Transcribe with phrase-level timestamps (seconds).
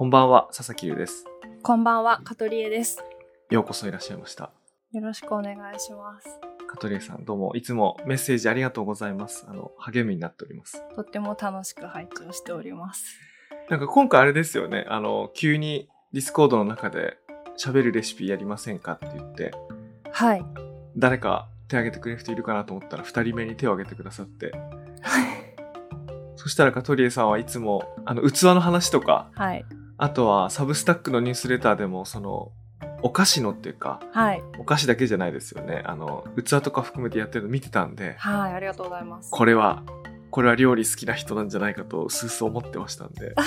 [0.00, 1.26] こんばんは、佐々木優です。
[1.62, 3.04] こんばんは、カトリエです。
[3.50, 4.50] ようこそいらっしゃいました。
[4.92, 6.40] よろしくお願いします。
[6.70, 9.44] カトリエさん、どうも、いつもメッセージありがとうございます。
[9.46, 10.82] あの、励みになっております。
[10.96, 13.04] とっても楽しく拝聴しております。
[13.68, 17.18] なんか今回あれですよね、あの、急にディスコードの中で
[17.62, 19.50] 喋るレシピやりませんかって言って、
[20.12, 20.42] はい。
[20.96, 24.52] 誰か手挙げてくれる人いるかなと思ったら、二人目に手を挙げてくださって、
[26.36, 29.66] そしたらカトリエさんはいつも、あの、器の話とか、はい。
[30.02, 32.52] あとはサブスタックのニュースレターでも、その、
[33.02, 34.42] お菓子のっていうか、はい。
[34.58, 35.82] お菓子だけじゃないですよね。
[35.84, 38.54] あの、器とか含めてやってるの見てたんで、はい。
[38.54, 39.30] ありがとうございます。
[39.30, 39.82] これは、
[40.30, 43.34] これは料理好きな人なんじゃないかと、すうすう思ってましたんで。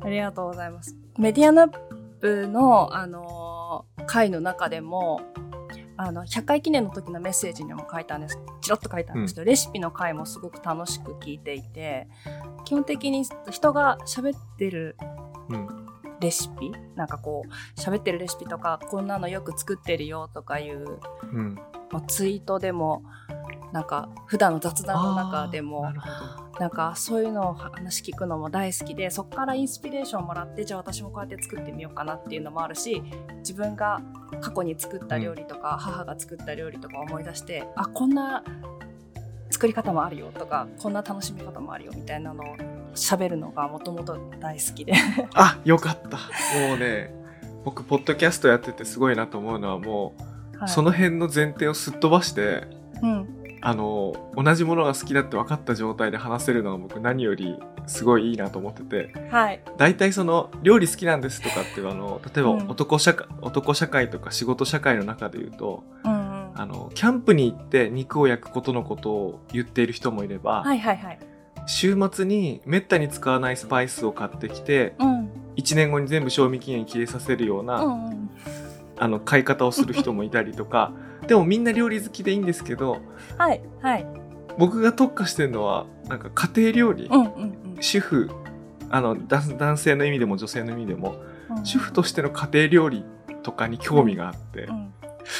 [0.00, 0.96] ありがとうございます。
[1.18, 1.78] メディアナッ
[2.20, 5.22] プの、あのー回の中でも、
[6.04, 8.38] あの、100回記念の時のメッセージにも書いたんです。
[8.60, 12.08] チロッと書いたんですけど、レシピの回もすごく楽しく聞いていて、
[12.64, 14.96] 基本的に人が喋ってる
[15.48, 15.68] うん。
[16.20, 21.58] レシピなんかこう、喋ってるレシピとか、こんなのよく作ってるよとかいううん。
[21.90, 23.04] まあ、ツイートでも
[23.72, 25.92] なんか普段の雑談の中でも
[26.60, 33.02] なんかそういうのを話聞くのも大好きでそこからインスピレーションをもらってじゃあ私もこうやって作ってみようかなっていうのもあるし
[33.38, 34.02] 自分が
[34.40, 38.44] 過去に作った料理とか、母が作った料理とか思い出してあこんな
[39.50, 42.46] 作り方もあるよとかこんな楽しみ方もあるよみたいなのを
[42.94, 44.94] 喋るのがもともと大好きで。
[45.34, 46.18] あ、よかった。
[46.68, 47.14] もうね、
[47.64, 50.14] 僕、ポッドキャストやっててすごいなと思うのは、も
[50.54, 50.68] う、はい。
[50.68, 52.66] その辺の前提をすっ飛ばして、
[53.02, 59.62] うんあの、同じものが好きだって分かった状態で話せるのが僕何よりすごいいいなと思ってて、はい。
[59.78, 62.68] 大体その、料理好きなんですとかっていうあの、例えばうん。
[62.68, 66.50] 男社会、男社会とか仕事社会の中で言うと、うんうん。
[66.54, 71.18] あの、キャンプに行って肉を焼くことのことを言っている人もいれば、はいはいはい。
[71.66, 75.30] 週末にめったに使わないスパイスを買ってきて、うん。
[75.56, 78.30] 1年後に全部賞味期限に切れさせるような、うんうん。
[78.98, 80.92] あの、買い方をする人もいたりとか、
[81.32, 83.00] でもみんな料理好きでいいんですけど、
[83.38, 84.06] はいはい。
[84.58, 88.30] 僕が特化してるのは、なんか家庭料理、うんうん主婦、
[88.90, 91.16] あの、男男性の意味でも女性の意味でも、
[91.56, 91.64] うん。
[91.64, 93.04] 主婦としての家庭料理
[93.42, 94.92] とかに興味があって、うん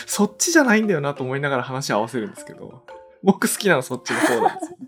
[0.06, 2.84] そっちじゃないんだよなと思いながら話を合わせるんですけど、
[3.22, 4.78] 僕好きなのそっちの方なんですよ。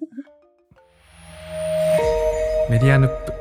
[2.71, 3.34] メディアヌップ。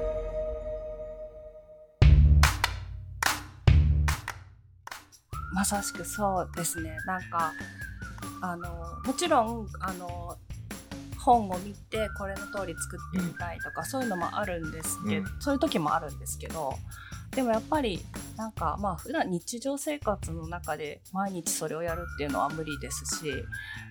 [5.63, 6.97] まさしくそうですね。
[7.05, 7.53] なんか
[8.41, 8.67] あの
[9.05, 10.35] もちろんあの
[11.17, 15.25] 本を見てこれの通り作ってみたいとか、そういうのもあるんですけど、うん。
[15.39, 16.73] そういう時もあるんですけど
[17.31, 18.01] でもやっぱり
[18.35, 23.31] なんかまあ普段日常生活の中で毎日それをやるっていうのは無理ですし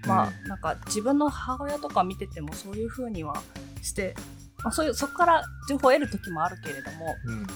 [0.06, 3.42] まあなんか自分の母親とか見ててもそういう風には
[3.80, 4.14] して、
[4.62, 7.46] まあ、そういうそこから情報を得る時もあるけれどもうん。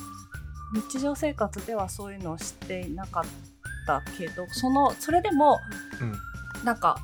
[0.72, 3.55] 日常生活ではそういうのをしていなかった
[4.18, 5.58] けどそのそれでも
[6.00, 6.14] うん。
[6.64, 6.98] なんか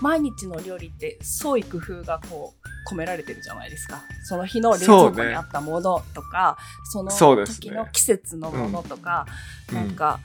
[0.00, 2.54] 毎日の料理って創意工夫がこ
[2.88, 7.10] う込められてるじゃないですかその日の冷蔵庫にあったものとかそ,、ね
[7.46, 9.26] 時の季節のものとか、
[9.70, 10.20] うんなんか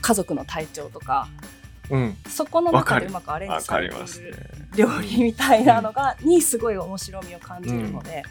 [0.00, 1.28] 家族の体調とか
[1.90, 2.16] うん。
[2.28, 4.00] そこの中でうまくアレンわジされてる。
[4.76, 8.22] 料理みたいなのが、にすごい面白みを感じるので、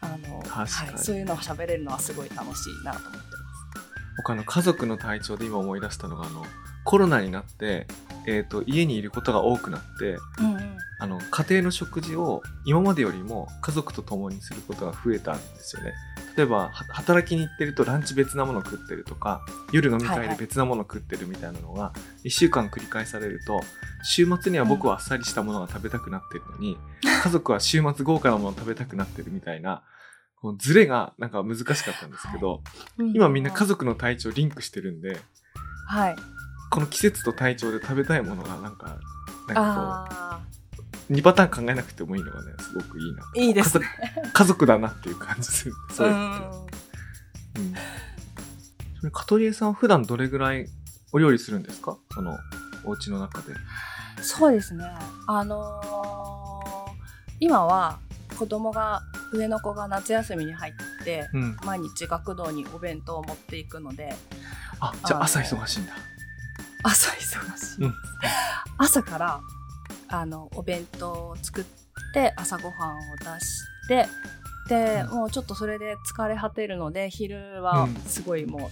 [0.00, 3.33] あの確かにはい、そういうのを喋れるのはすごい楽しいなと思って。
[4.16, 6.44] 僕あの家族の体調で今思い出したのがあの
[6.84, 7.86] コロナになって、
[8.26, 10.76] えー、と家にいることが多くなってうんうん。
[11.00, 15.92] あの家庭の食事を今までよりも家族と共にすることが増えたんですよね。
[16.36, 21.92] 例えばは働きに行ってるとランチ別なもの食ってるとか夜飲み会で別なもの食ってるみたいなのが
[22.24, 23.60] 1週間繰り返されると
[24.02, 26.76] 週末には僕はあっさりしたものが食べたくなってるのに、
[27.22, 29.82] 家族は週末豪華なものを食べたくなってるみたいな
[30.44, 32.60] このズレがなんか難しかったんですけど、
[33.14, 35.16] 今みんな家族の体調リンクしてるんで
[35.86, 36.16] はい。
[36.70, 38.98] この季節と体調で食べたいものがなんか、
[39.48, 40.40] なんかあ
[40.76, 43.22] こう、2パターン考えなくてもいいのがね、すごくいいな。
[43.22, 43.86] あ、いいですね。
[44.34, 45.72] 家族だなっていう感じする。
[45.90, 46.66] そういうの
[49.02, 49.10] うん。
[49.12, 50.66] カトリエさんは普段どれぐらい
[51.12, 51.96] お料理するんですか？
[52.12, 52.36] その、
[52.84, 53.54] お家の中で。
[54.20, 54.84] そうですね。
[55.26, 56.64] あのー
[57.40, 57.98] 今は
[58.38, 59.02] 子供が
[59.34, 61.56] 上の子が夏休みに入って、うん。
[61.64, 64.14] 毎日学童にお弁当を持っていくので
[64.80, 65.92] あ、じゃあ朝忙しいんだ。
[66.82, 67.94] 朝忙しい、うん
[68.76, 69.40] 朝から
[70.08, 71.64] あのお弁当を作っ
[72.12, 74.06] て朝ごはんを出して
[74.68, 78.70] で、うんもうちょっとそれで疲れ果てるので昼はうんすごいも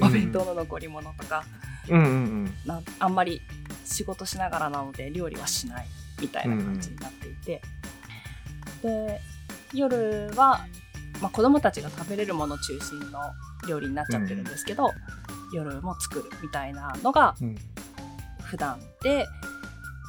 [0.00, 1.44] う、お弁当の残り物とか、
[1.88, 2.54] うんうんうん。
[2.66, 3.40] なあんまり
[3.84, 5.86] 仕事しながらなので料理はしない
[6.20, 7.62] みたいな感じになっていて、
[8.82, 9.20] で
[9.74, 10.60] 夜は
[11.20, 13.20] まあ、子供たちが食べれるもの中心の
[13.68, 14.90] 料理になっちゃってるんですけど、
[15.52, 17.56] 夜も作るみたいなのがうん。
[18.42, 19.26] 普段で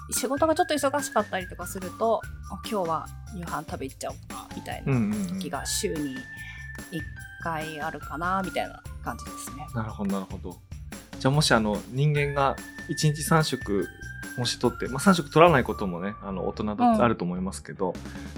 [0.10, 2.22] 仕事がちょっと忙しかったりとかすると
[2.68, 3.06] 今日は
[3.36, 5.40] 夕飯食べ行っちゃおうかみたいうんなうんうん。
[5.40, 7.02] 時が週に1
[7.44, 9.68] 回あるかなみたいな感じですね。
[9.76, 10.58] なるほどなるほど。
[11.20, 12.56] じゃあもしあの人間が
[12.90, 13.86] 1日3食も
[14.46, 17.94] し取って、まあ、3食取らないこともねあの大人だうんとあると思いますけど、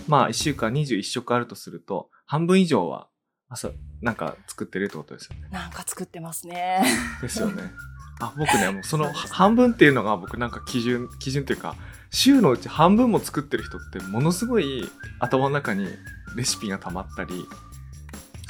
[0.08, 3.08] まあ1週間21食あるとすると半分以上は
[3.50, 3.70] 朝
[4.02, 5.48] なんか作ってるってことですよね。
[5.52, 6.84] なんか作ってますね。
[7.22, 7.72] ですよね。
[8.20, 11.76] あ僕ねもうその半分っていうのが僕なんか基準基準っていうか
[12.12, 14.88] 週のうち半分も作ってる人ってものすごい
[15.20, 15.88] 頭の中に
[16.36, 17.46] レシピが溜まったり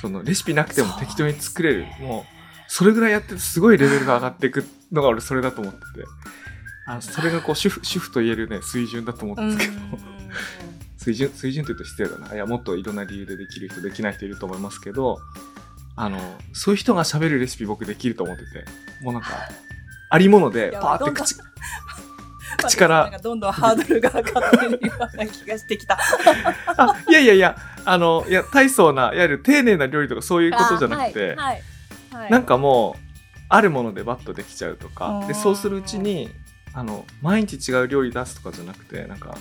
[0.01, 2.33] そのレシピなくても適当に作れる、もう
[2.67, 5.85] それぐらいやっててすごいレベルが上がっていくのが俺それだと思ってて
[6.85, 9.81] あそれがこう主婦主婦と言えるね水準だと思うんですけど。
[10.97, 12.33] 水準水準というと失礼だな。
[12.33, 15.19] いやもっといろんな理由でできる人できない人いると思いますけど
[15.97, 16.18] あの
[16.53, 18.65] そういう人が喋るレシピ僕できると思ってて。
[19.03, 19.27] もうなんか
[20.09, 21.35] ありものでパーってどんどん口
[22.57, 26.00] 口からどんどんハードルが上がってるような気がしてきた。
[26.77, 31.62] あいやいやいやあのいや大層ないわゆる丁寧な料理とかそういうことじゃなくて、はいはい。
[32.13, 32.31] はい。
[32.31, 33.01] なんかもう
[33.50, 35.21] あるものでバッとできちゃうとか。
[35.27, 36.29] でうんそうするうちに
[36.73, 39.37] あの毎日違う料理出すとかじゃなくてなんか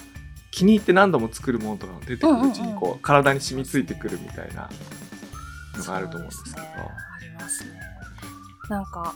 [0.50, 4.69] 気に入って何度も作るものとかが出てくるうちにうんうんこう体に染みついてくるみたいな
[5.76, 6.56] のがあると思うんですけど。
[6.58, 7.64] ねあります。
[7.64, 7.70] ね。
[8.69, 9.14] なんか、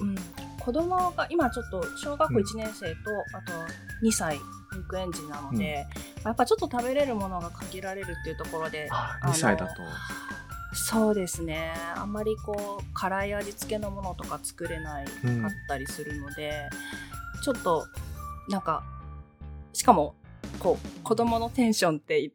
[0.00, 0.14] うん、
[0.60, 3.52] 子供が今ちょっと小学校1年生と、あと
[4.06, 5.86] 2歳保育園児なので、
[6.24, 9.82] やっぱちょっと食べれるものが限られるっていうところで、ああの2歳だと
[10.72, 11.72] そうですね。
[11.96, 16.68] あんまりこう辛い味付けのものとか作れないかうんったりするので、
[17.42, 17.86] ちょっと
[18.48, 18.82] なんか
[19.72, 20.14] しかも
[20.58, 22.32] こう子供のテンションって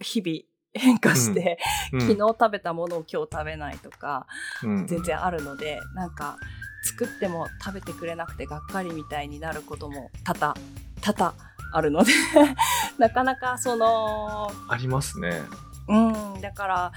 [0.00, 0.40] 日々
[0.74, 1.58] 変化して、
[1.92, 2.00] うん。
[2.00, 4.26] 昨日食べたものを今日食べないとか
[4.62, 4.86] うん。
[4.86, 6.38] 全然あるので、なんか
[6.82, 10.54] 作っても食べてくれなくてがっかりみたいになることも多々
[11.00, 11.34] 多々
[11.72, 12.12] あるので
[12.98, 15.42] なかなかそのありますね
[15.88, 16.92] うん、だから、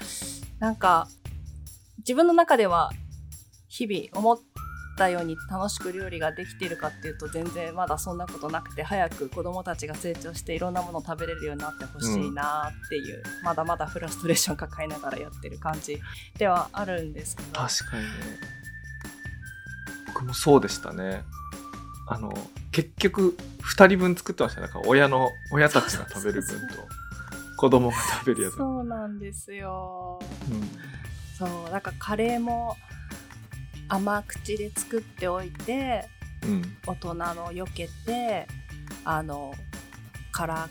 [0.58, 1.08] なんか、
[1.98, 2.92] 自分の中では、
[3.68, 4.38] 日々思っ
[4.96, 16.00] たように楽しく料理ができているかっていうと、全然まだそんなことなくて、早く子供たちが成長していろんなもの食べれるようになってほしいなっていう、まだまだフラストレーション抱えながらやってる感じ
[16.38, 17.60] ではあるんですけど。
[17.60, 18.56] 確かにね。
[20.16, 21.22] 僕もそうでしたね
[22.08, 22.32] あの
[22.72, 23.36] 結局
[23.76, 27.05] 2人分作ってましたねなんか親の親たちが食べる分そうそうと。
[27.56, 30.20] 子供が食べるやつ、そうなんですよ。
[30.50, 30.68] うん。
[31.36, 32.76] そう、なんかカレーも
[33.88, 36.08] 甘口で作っておいて、
[36.42, 36.76] うん。
[36.86, 38.46] 大人の避けて
[39.04, 39.54] あの
[40.32, 40.68] 辛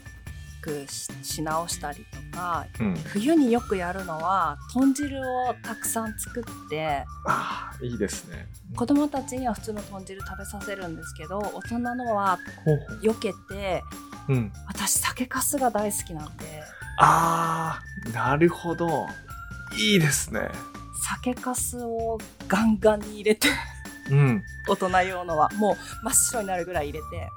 [0.66, 8.48] くしし直したりとかうん、冬によくやるのは豚汁をたくさん作ってああいいですね。
[8.76, 13.84] 子供たちには普通の豚汁食べさせるんですけど大人のはほうほう避けて
[14.28, 14.52] うん。
[14.68, 16.46] 私酒かすが大好きなんで。
[17.00, 19.08] ああなるほど。
[19.78, 20.50] いいですね。
[21.08, 22.18] 酒かすを
[22.48, 23.50] ガンガンに入れて
[24.10, 24.44] うん。
[24.68, 27.30] 大人用のはもう真っ白になるぐらい入れて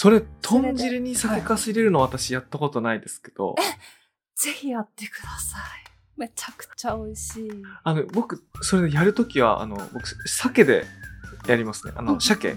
[0.00, 3.56] それ豚汁に酒かす入れるの私やったことないですけど、
[4.36, 5.60] ぜひやってください。
[6.16, 7.50] めちゃくちゃ美味しい。
[7.82, 10.84] あの僕それでやるときはあの僕鮭で
[11.48, 11.94] やりますね。
[11.96, 12.50] あの鮭。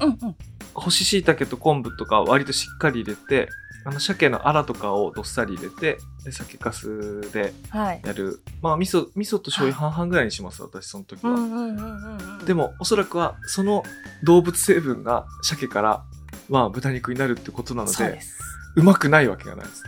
[0.00, 0.36] うんうん。
[0.74, 3.48] 干し椎茸と昆布とか割としっかり入れて
[3.84, 8.02] あの鮭のアラとかをどっさり入れてで酒かすではい。
[8.04, 8.40] やる。
[8.60, 13.84] まあ味噌味噌と醤油半々ぐらいにします私その時は、でもおそらくはその
[14.24, 16.04] 動物成分が鮭から
[16.48, 18.38] まあ豚肉になるってことなのでそうです。
[18.76, 19.82] うまくないわけがないです。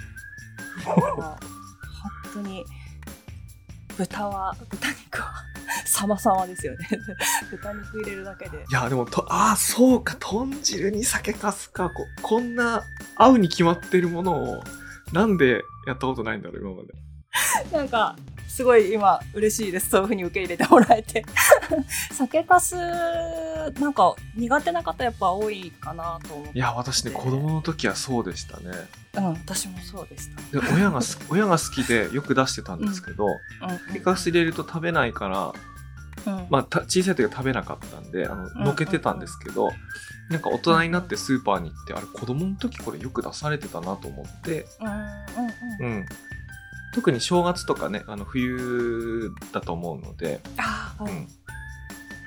[0.84, 1.38] 本
[2.34, 2.64] 当に
[3.96, 5.32] 豚は豚肉は
[5.84, 6.88] 様々ですよね。
[7.50, 8.58] 豚肉入れるだけで。
[8.58, 11.90] いやでもとああそうか豚汁に酒かすか。
[11.90, 12.82] ここんな
[13.16, 14.62] 合うに決まってるものを
[15.12, 16.88] なんでやったことないんだろう今まで
[17.72, 18.16] なんか
[18.48, 19.90] すごい今嬉しいです。
[19.90, 21.24] そういう風に受け入れてもらえて。
[22.12, 26.58] 酒かすなんか苦手な方やっぱ多いかなと思って。
[26.58, 28.70] いや私ね子供の時はそうでしたね。
[29.14, 30.60] うん私もそうでした。
[30.60, 35.52] で親がす 親が好きでよく出してたんですけど、うん酒かす入れると食べないから、
[36.26, 36.46] うん。
[36.50, 38.64] まあ、た小さい時は食べなかったんであのん。
[38.64, 39.70] のけてたんですけど、
[40.30, 44.94] なんか大人になってスーパーに行ってあれ子供の時これよく出されてたなと思って、うんうん
[45.80, 45.96] うん。
[45.96, 46.06] うん、
[46.98, 51.28] 特に正月とかねあの冬だと思うので、はいうん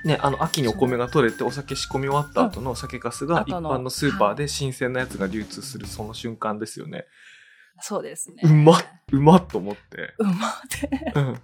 [0.05, 7.05] ね、あの秋にお米が取れてお酒仕込み終わった後の酒かすが一般のスーパーで新鮮なやつが流通するその瞬間ですよね。
[7.81, 8.37] そうですね。
[8.43, 10.13] うまっうまっと思って。
[10.17, 10.35] うまっ
[10.69, 10.89] て。
[11.15, 11.41] うん。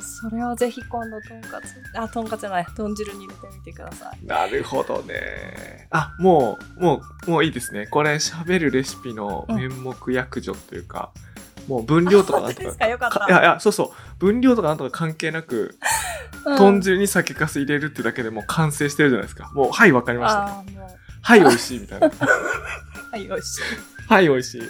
[0.00, 4.26] それをぜひ今度とんかつ、あ、とんかつじゃない、豚汁に入れてみてください。
[4.26, 5.88] なるほどね。
[5.90, 7.86] あ、もう、もう、もういいですね。
[7.86, 11.12] これ喋るレシピの面目役所というか、
[11.68, 12.86] もう分量とかなんとか。
[13.28, 14.18] いやいや、そうそう。
[14.18, 15.76] 分量とかなんとか関係なく、
[16.44, 19.50] うん豚汁に酒粕入れるってだけでもう完成してるじゃないですか。
[19.52, 20.46] もう、はい、わかりました。
[20.46, 20.88] あーもう、
[21.20, 22.08] はい、美味しいみたいな。
[22.08, 23.60] はい、よし。
[24.08, 24.62] はい、美味しい。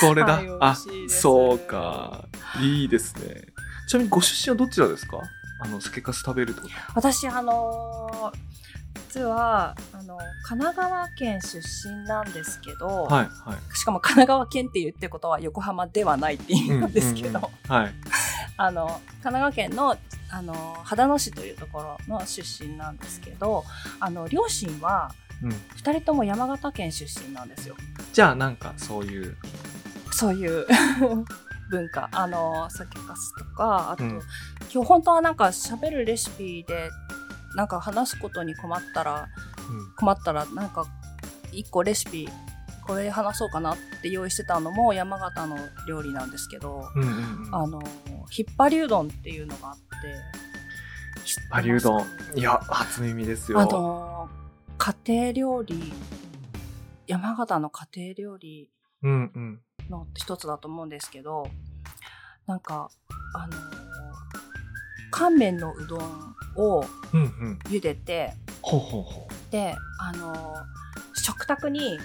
[0.00, 0.32] これだ。
[0.36, 0.76] はい美あ
[1.08, 2.24] そうか。
[2.60, 3.42] いいですね。
[3.88, 5.20] ちなみにご出身はどちらですか？
[5.62, 8.49] あの、酒粕食べるってこと私、あのー
[8.94, 13.76] 実は、あの、神奈川県出身なんですけど、はい、はい。
[13.76, 17.50] しかも神奈川県って言ってることは横浜ではないって意味なんですけど。
[18.56, 18.88] あの
[19.22, 19.96] 神奈川県の
[20.28, 23.64] あの秦野市というところの出身なんですけど
[24.00, 25.50] あの両親はうん。
[25.50, 27.74] 2人とも山形県出身なんですよ
[28.12, 29.36] じゃあ、なんか、そういう。
[30.12, 30.66] そういう
[31.70, 34.20] 文化あの酒粕とかあと、うん
[34.72, 36.90] 今日本当はなんか喋るレシピで
[37.56, 39.28] なんか話すことに困ったら
[39.70, 39.94] うん。
[39.96, 40.86] 困ったらなんか
[41.52, 42.28] 1個レシピ
[42.86, 47.08] これ話そうかなって用意してたのも山形の料理なんですけど、うんうん
[47.46, 47.54] うん。
[47.54, 47.82] あの
[48.30, 49.84] ひっぱりうどんっていうのがあって
[51.50, 52.06] パリうどん。
[52.34, 53.64] いや、あ初耳ですよ。
[53.64, 54.28] の
[54.78, 55.92] 家庭料理
[57.06, 58.70] 山形の家庭料理
[59.02, 59.60] うんうん。
[59.90, 61.48] の一つだと思うんですけど
[62.46, 62.90] なんか
[63.34, 63.52] あの
[65.10, 66.00] 乾麺のうどん
[66.60, 66.84] を。
[67.12, 68.34] 茹でて
[69.50, 70.54] であの
[71.14, 71.98] 食卓に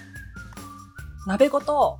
[1.27, 1.99] 鍋ごと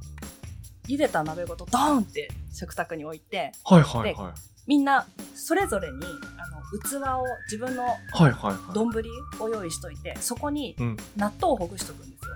[0.87, 3.75] 茹でた鍋ごとドーンって食卓に置いてう。
[3.75, 4.33] はいはいはい。
[4.65, 5.97] みんなそれぞれに
[6.37, 8.73] あの器を自分のはいはいはい。
[8.73, 8.89] 丼
[9.39, 10.97] を用意しといてそこにうん。
[11.15, 12.31] 納豆をほぐしとくんですよ。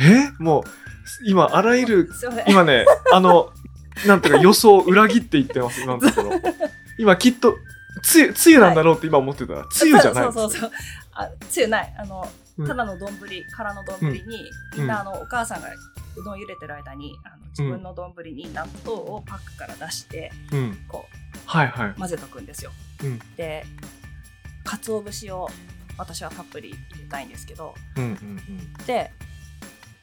[0.00, 0.42] え？
[0.42, 0.64] もう、
[1.26, 2.10] 今、あらゆる、
[2.48, 3.50] 今ね、あの、
[4.06, 6.40] なんていうか予想を裏切っていってます、今のところ。
[6.98, 7.54] 今きっと、
[8.04, 10.70] つゆ、つゆなんだろうって今思ってたら、つゆじゃないそうそうそう
[11.12, 11.94] あつゆない。
[11.98, 12.66] あの、うん。
[12.66, 13.18] ただの丼
[13.50, 14.78] 空の丼に、うん。
[14.78, 15.68] みんなあのお母さんが
[16.16, 20.78] うどん茹でてる間にあの自分の丼に納豆をパックから出してうん。
[20.86, 21.06] こ
[21.46, 21.88] はいはい。
[21.90, 22.72] う混ぜとくんですよ。
[23.02, 23.18] うん。
[23.36, 23.64] で
[24.64, 25.48] 鰹節を
[25.96, 28.86] 私はたっぷり入れたいんですけどうんうんうん。
[28.86, 29.10] で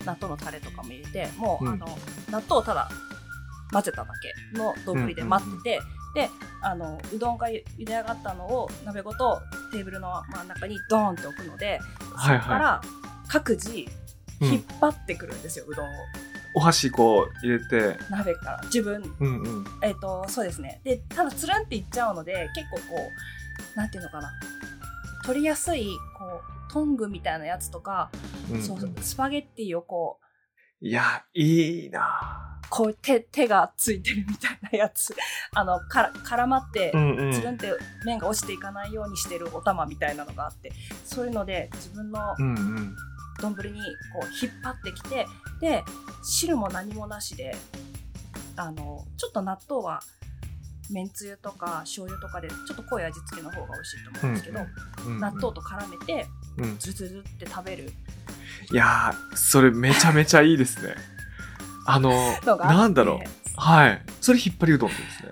[0.06, 1.74] 納豆のタレとかも入れてもう、うん。
[1.74, 1.86] あの
[2.32, 2.90] 納豆をただ
[3.72, 4.12] 混ぜただ
[4.54, 5.80] けの丼で待ってて、
[6.14, 6.30] で
[6.62, 9.40] あのうどんが茹で上がったのを鍋ごと
[9.72, 11.80] テーブルの真ん中にドーンって置くので、
[12.16, 12.40] はいはい。
[12.40, 12.82] そこから
[13.28, 13.86] 各自
[14.42, 14.48] うん。
[14.48, 15.90] 引っ張ってくるんですよ、うどんを。
[16.56, 18.62] お箸こう入れて、鍋から。
[18.66, 19.02] 自分。
[19.20, 19.66] うんうん。
[19.82, 20.82] えっ、とそうですね。
[20.84, 23.02] でただつるんっていっちゃうので結構こ
[23.76, 24.32] うなんていうのかな。
[25.24, 28.10] 取りやすいこうトングみたいなやつとか、
[28.50, 28.64] うんうん。
[28.64, 30.26] そうスパゲッティをこう
[30.82, 35.14] いや、いいなこう手手がついてるみたいなやつ
[35.54, 36.92] あのから絡まって。
[36.92, 36.96] つ
[37.42, 37.72] るんって
[38.06, 40.72] 麺が落ちていかないようにしてるお玉みたいなのがあって
[41.06, 42.36] そういうので自分の。
[43.40, 43.82] 丼に
[44.14, 45.26] こう引っ張ってきて
[45.60, 45.84] で
[46.24, 47.56] 汁も何もなしで
[48.56, 50.02] あのちょっと納豆は
[50.92, 54.60] めんつゆとか醤油とかでちょっと濃い味付けの方が美味しいと思うんですけど、
[55.20, 56.28] 納豆と絡めて
[56.58, 56.78] うん。
[56.80, 57.92] ズルズルって食べる
[58.72, 60.96] いやー、それめちゃめちゃいいですね。
[61.86, 62.12] あの、
[62.60, 63.30] なんだろう。
[63.58, 64.02] はい。
[64.22, 65.32] それ引っ張りうどんですね。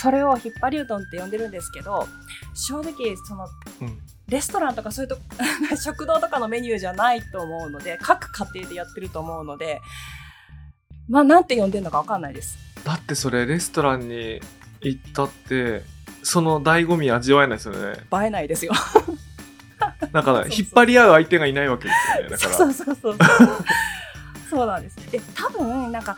[0.00, 2.08] それを引っ張りうどんって呼んでるんですけど
[2.54, 3.46] 正直その
[3.82, 3.98] うん。
[4.28, 5.18] レストランとかそういうと
[5.76, 9.82] 食堂とかのメニューじゃないと思うので各家庭でやってると思うので
[11.08, 14.40] まあなんて呼んでるのかわかんないですだってそれレストランに
[14.82, 15.82] 行ったって、
[16.22, 17.98] その醍醐味味わえないですよね。
[18.22, 18.72] 映えないですよ
[20.12, 22.30] だから、引っ張り合う相手がいないわけですよね。
[22.30, 22.52] だから。
[22.52, 23.18] そうそうそうそう
[24.50, 26.16] そうなんですで多分なんか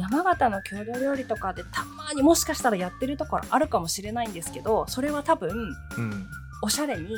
[0.00, 6.26] 山形の郷土料理とかでたまにもしかしたらやってるところあるかもしれないんですけどそれは多分うん。
[6.60, 7.14] おしゃれに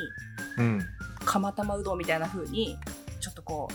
[0.59, 0.87] うん。
[1.25, 2.79] 釜玉うどんみたいな風に
[3.21, 3.69] ちょっとこ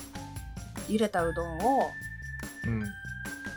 [0.87, 1.89] う茹でたうどんを
[2.65, 2.83] うん。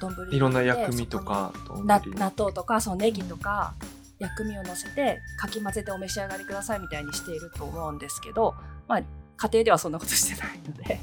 [0.01, 1.53] 丼いろんな薬味とか、
[1.85, 2.01] 納
[2.37, 3.75] 豆とかそのネギとか
[4.19, 8.55] 薬味を乗せてかき混ぜてお召し上がりくださいみたいにしていると思うんですけど、
[8.87, 9.03] まあ、
[9.37, 11.01] 家庭ではそんなことしてないので。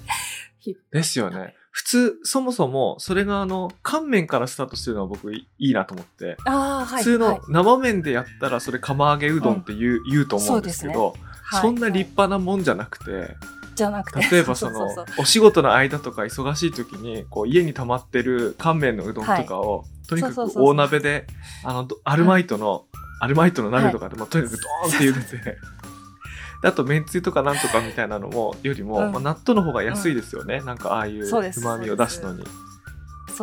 [0.59, 1.55] ひ ですよね。
[1.71, 6.37] 普通、そもそも、それがあの、乾麺からスタートしてるのは僕いいなと思って。
[6.45, 7.37] ああはい普通はい。
[7.37, 13.35] の生麺でやったらそれ釜揚げうどんって言う,、言うと思うんですけど、はいそんな立派なもんじゃなくて、
[13.75, 14.19] じゃなくて。
[14.31, 15.05] 例えばその ううう。
[15.19, 21.27] お仕事の間とか忙しい時にこう家に溜まってる乾麺のうどんとかを、とにかく大鍋で
[21.63, 22.85] あのどアルマイトの、
[23.25, 25.57] アルマイトの鍋とかでも、とにかくドーンって茹でて。
[26.61, 29.11] であとめんつゆとかなんとかみたいなのもよりも、うん。
[29.11, 32.43] まあ、納豆の方が安いですよね、なんかああいうそうです旨味を出すのに。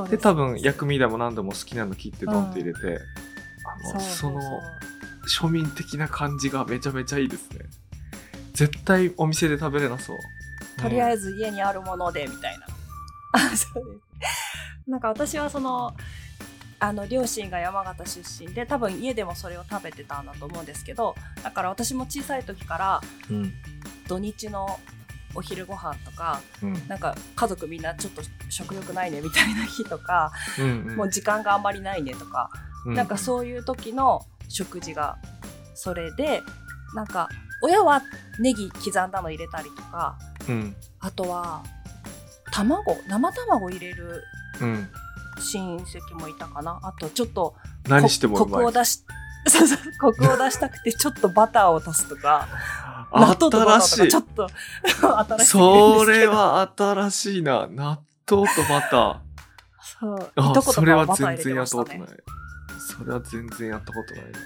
[0.08, 3.00] で多分薬味でも何でも好きなの切ってドンって入れて、
[3.92, 4.40] あのその
[5.28, 7.66] 庶民的な感じがめちゃめちゃいいですね。
[8.54, 10.16] 絶対お店で食べれなそう。
[10.80, 12.66] とりあええず家にあるものでみたいな。
[13.32, 14.90] あそうです。
[14.90, 15.94] なんか私はその
[16.82, 23.52] あの両親が山形出身で多分家でもそれを食べてたんだと思うんですけどだから私も小さい時からず、うん。
[24.08, 24.80] 土日の
[25.32, 26.88] お昼ご飯とかうん。
[26.88, 30.96] なんか家族みんなちょっと食欲ないねみたいな日とか、うんうん。
[30.96, 32.50] もう時間があんまりないねとか、
[32.84, 32.94] うん。
[32.94, 35.18] なんかそういう時の食事が
[35.76, 36.42] それで
[36.96, 37.28] なんか
[37.62, 38.02] 親は
[38.40, 40.74] ネギ刻んだの入れたりとかうん。
[40.98, 41.62] あとは
[42.50, 44.24] 卵生卵入れる
[44.60, 44.88] うん
[45.38, 46.78] 親戚もいたかな。
[46.82, 47.54] あとちょっと
[47.88, 49.04] 何してもコクを出し
[49.48, 52.46] そうそうコクを出したくて ちょっとバターを足すとか
[53.12, 54.48] 納豆とバターとかちょっと
[55.36, 55.46] 新しい。
[55.46, 57.66] それは新しいな。
[57.66, 59.20] 納豆とバタ
[60.00, 60.18] そう。
[60.18, 62.08] ーあいとそれは全然やったことない。
[62.78, 64.38] それは全然やったことないな。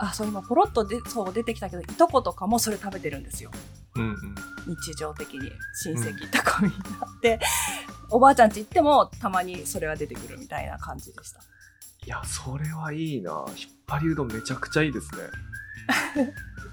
[0.00, 3.50] あそう今ポロッとでそう出てきたけどいとことかもそれ食べてるんですよ。
[3.96, 4.34] うんうん。
[4.66, 5.50] 日常的に。
[5.84, 6.76] 親戚とかみんな
[7.20, 7.40] で、
[8.10, 11.40] おばあちゃんち行ってもたまにそれは出てくるみたいな感じでした。
[12.06, 13.44] いやそれはいいな。
[13.48, 15.20] 引っ張りうどんめちゃくちゃいいですね。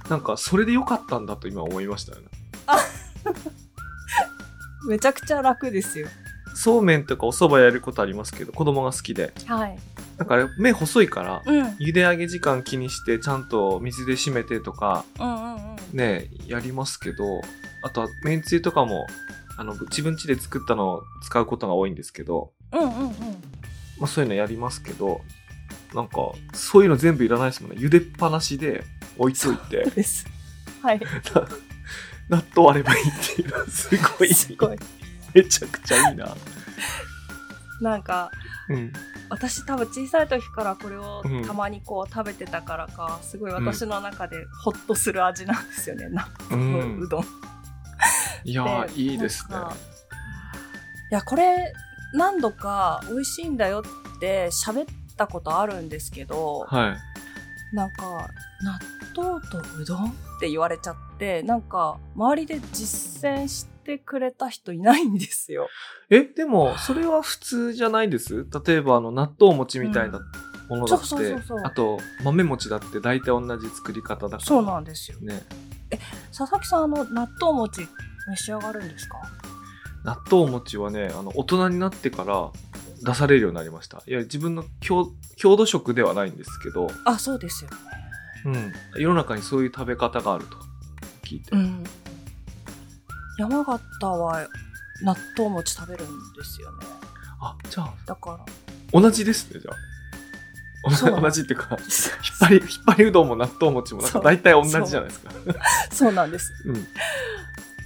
[0.10, 2.28] なんかそれでよかったんだと今思いましたよね。
[4.88, 6.08] めちゃくちゃ楽ですよ。
[6.56, 9.34] そうめんとかお蕎麦やることありますけど子供が好きで。
[9.46, 9.78] はい。
[10.18, 11.60] だから麺細いからうん。
[11.60, 15.76] うん茹で上げ時間気にしてちゃんと水で締めてとかうんうん。
[15.92, 17.42] ねやりますけど
[17.84, 19.06] あとはめんつゆとかも
[19.58, 23.12] あの自分家で作ったのを使うことが多いんですけど、うんうんうん。
[24.00, 25.22] まあ、そういうのやりますけど
[25.94, 26.18] なんか
[26.54, 27.78] そういうの全部いらないですもんね。
[27.80, 28.84] 茹でっぱなしで
[29.18, 29.90] 置いといて。
[29.90, 30.26] です。
[30.82, 31.00] はい。
[32.28, 34.34] 納豆あればいいっていうのはすごい。
[34.34, 34.78] すごい。
[35.34, 36.36] めちゃくちゃいいな。
[37.82, 38.32] なんか
[38.70, 38.92] うん。
[39.30, 41.46] 私多分小さい時からこれをうん。
[41.46, 46.10] たまにこう食べてたからか、すごい私の中でホッとする味なんですよね。
[46.10, 47.00] 納う豆ん。
[47.00, 47.26] うどん、
[48.46, 49.56] いいやーいいですね。
[49.56, 49.76] なんか
[51.12, 51.74] やこれ
[52.14, 53.84] 何度か美味しいんだよ
[54.16, 54.86] って喋っ
[55.18, 56.96] たことあるんですけど、は
[57.74, 57.76] い。
[57.76, 58.30] なんか
[58.62, 58.80] 納
[59.16, 65.68] 豆とうどんって言われちゃってなんか周りで実践してくれた人いないんですよ。
[66.10, 68.46] えでもそれは普通じゃないです？
[68.66, 70.22] 例えばあの納豆餅みたいな
[70.70, 74.40] ものだって、そうあと豆餅だって大体同じ作り方だから。
[74.40, 75.20] そうなんですよ。
[75.20, 75.44] ね。
[76.36, 77.88] 佐々木さんあの納豆餅
[78.28, 79.18] 召し上がるんですか？
[80.04, 82.50] 納豆餅はねあの大人になってから
[83.04, 84.04] 出されるようになりました。
[84.08, 87.70] いや自分の郷郷土食ではないんですけど、あそうですよ。
[87.72, 87.78] ね。
[88.46, 90.58] うん、世の中にそういう食べ方があると
[91.24, 91.84] 聞いて、うん。
[93.40, 94.48] 山形は
[95.04, 96.86] 納豆餅食べるんですよね。
[97.42, 97.94] あじゃあ。
[98.06, 98.40] だか
[98.94, 99.02] ら。
[99.02, 99.76] 同じですねじゃあ。
[101.20, 101.80] 同じっていうか引っ
[102.42, 105.32] 張り引っ張りうどんも納豆餅もなんか大体同じじゃないですか。
[105.92, 106.54] そうなんです。
[106.66, 106.88] うん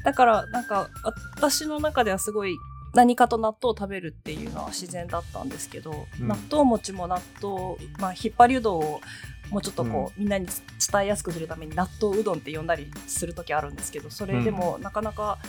[0.03, 0.89] だからなんか
[1.35, 2.57] 私の中ではすごい
[2.93, 6.27] 何かと納豆を食べるっていうのは自然だったんですけど、うん。
[6.27, 9.01] 納豆餅も納豆、まあ、引っ張りうどんを
[9.51, 15.39] もうちょっとこう、みんなに伝えやすくするために納豆うどんって呼んだりする時あるんですけどそれでもなかなか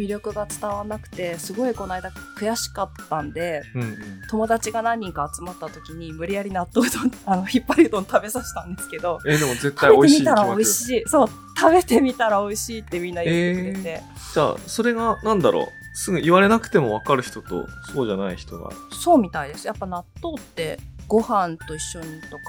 [0.00, 3.96] 魅力が伝わらなくてすごいこの間悔しかったんでうんうん
[4.30, 14.02] 友達が何人か集まった時に無理やり納豆うどんあの引っ張りうどん食べさせたんですけどえでも絶対食べてみたら美味しいに決まってる美味しいそう食べてみたら美味しいってみんな言ってくれて。
[14.32, 19.66] じゃあそれがなんだろうすぐ言われなくても分かる人とそうじゃない人が、そうみたいです。
[19.66, 22.42] やっぱ納豆ってご飯と一緒にとか、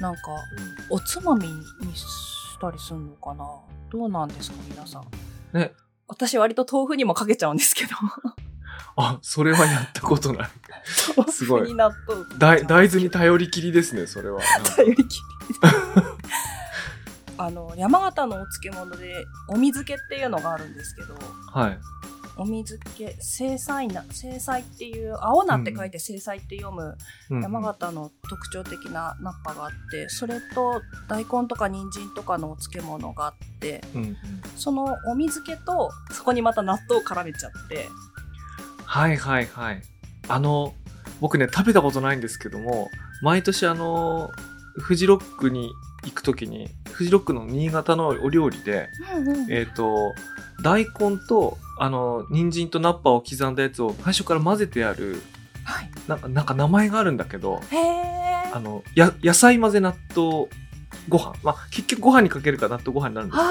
[0.00, 0.20] なんか
[0.88, 1.62] おつまみに
[1.94, 3.44] したりするのかな？
[3.90, 5.04] どうなんですか皆さん。
[5.52, 5.72] ね。
[6.10, 7.90] 私割と豆腐にもかけちゃうんですけど。
[8.96, 10.50] あそれはやったことない。
[11.30, 11.72] すごい。
[12.36, 14.40] 大大豆に頼りきりですねそれは。
[14.76, 15.24] 頼りきり。
[17.38, 21.14] あの山形のお漬物でお水漬けっていうのがあるんですけど。
[21.52, 21.78] はい
[22.36, 26.96] お水漬け青菜な青菜っていう青菜って書いて青菜って読む
[27.42, 33.82] 山形の特徴的なナッパがあってそれと大根とか人参とかのお漬物があって
[34.56, 37.88] そのお水漬けとそこにまた納豆を絡めちゃって。
[38.84, 39.82] はいはいはい。
[40.28, 40.74] あの
[41.20, 42.88] 僕ね食べたことないんですけども
[43.22, 44.30] 毎年あの
[44.78, 45.70] フジロックに
[46.04, 48.88] 行く時にフジロックの新潟のお料理で
[49.48, 50.14] えっ、と
[50.62, 55.22] 大根とあの人参とナッパを刻んだやつを最初から混ぜてある
[55.64, 55.90] はい。
[56.08, 57.60] なんかなんか名前があるんだけど
[58.52, 60.48] あのや野菜混ぜ納豆
[61.08, 61.34] ご飯。
[61.42, 63.42] まあ結局ご飯にかけるから納豆ご飯になるんです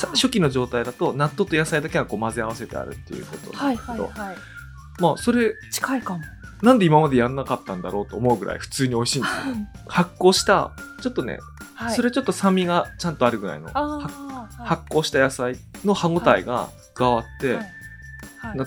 [0.00, 4.36] けど初期の状態だと納豆と野菜だけがこう混ぜ合わせてあるっていうことなはいんですけど、はいはい。
[5.00, 6.20] まあそれ近いかも
[6.62, 9.42] なんで今までやんなかったんだろうと思うぐらい普通に美味しいんですよ。
[9.86, 11.38] 発酵した、ちょっとね、
[11.74, 11.94] はい。
[11.94, 14.66] それちょっと酸味がちゃんとあるぐらいの、あはい。
[14.66, 17.66] 発酵した野菜の歯ごたえが加わって、はい。
[18.40, 18.56] はい。
[18.56, 18.66] 納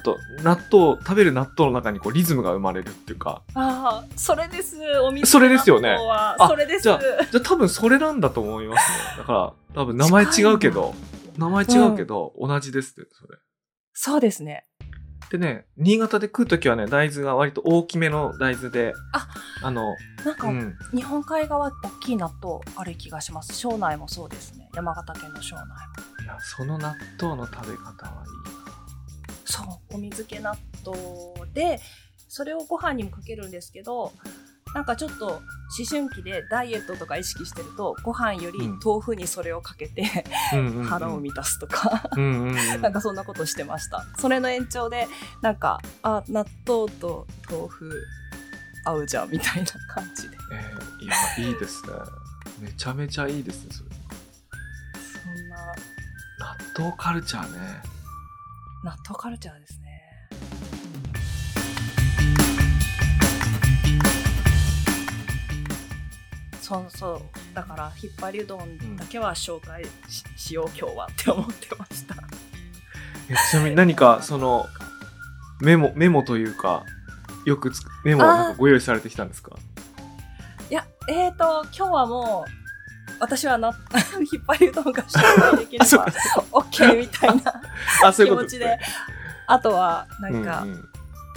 [0.72, 3.42] 豆食べる納豆の中にこうリズムが生まれるっていうか。
[3.54, 4.78] ああ、それです。
[5.02, 5.98] お店それですよね。
[6.48, 6.84] それです。
[6.84, 9.18] じゃあじゃあ多分それなんだと思いますね。
[9.20, 10.94] だから多分名前違うけど
[11.38, 13.38] 名前違うけど、同じですってそれ。
[13.94, 14.66] そうですね。
[15.30, 19.28] でね新潟で食う時はね大豆が割と大きめの大豆であ
[19.64, 23.56] あのなんか、うん日本海側大きい納豆ある気がします。
[23.56, 24.70] 庄内もそうですね。
[24.76, 25.72] 山形県の庄内も。
[26.24, 28.62] いやその納豆の食べ方はいいな
[29.46, 30.56] そう、お水気納
[30.86, 31.80] 豆で、
[32.28, 34.14] それをご飯にもかけるんですけど、
[34.74, 35.42] なんかちょっと思
[35.90, 38.80] 春期でダイエットとか意識してると、ご飯よりうん。
[38.84, 42.10] 豆腐にそれをかけて、うん腹を満たすとか、
[42.82, 44.06] なんかそんなことしてました。
[44.18, 45.08] それの延長で、
[45.42, 48.04] なんか、あ、納豆と豆腐
[48.86, 50.38] 合うじゃんみたいな感じで。
[50.54, 51.94] えーいやいいですね。
[52.60, 53.90] めちゃめちゃいいですねそれ。
[55.24, 55.58] そんな。
[56.40, 57.82] 納豆カルチャーね。
[58.84, 60.02] 納豆カルチャーですね。
[66.62, 67.22] そうそう。
[67.56, 72.16] だから引っ張りうどんだけは紹介し,、しよう今日はって思ってました。
[73.30, 74.68] えちなみに何か その
[75.60, 76.84] メモメモというか
[77.46, 79.56] よくつくメモをなんかご用意されてきたんですか？
[80.70, 82.52] いやえーと今日はもう
[83.20, 83.70] 私はな
[84.32, 85.20] 引っ張りうどんが紹
[85.52, 85.86] 介できれば
[86.52, 87.54] OK みたいな
[88.06, 88.80] あそうい気持ちで。
[89.48, 90.90] あとはなんか、うんうん。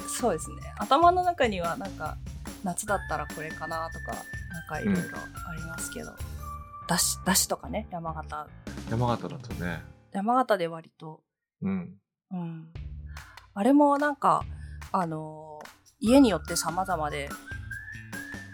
[0.07, 0.57] そうですね。
[0.79, 2.17] 頭の中にはなんか
[2.63, 4.17] 夏だったらこれかなとか
[4.55, 5.01] なんかいろいろ
[5.49, 6.13] ありますけど、
[6.89, 8.47] だしだしとかね山形。
[8.91, 9.83] 山形だとね。
[10.13, 11.21] 山形で割と。
[11.61, 11.95] うん。
[12.31, 12.69] うん。
[13.55, 14.45] あれもなんか
[14.93, 17.31] あのー家によって様々で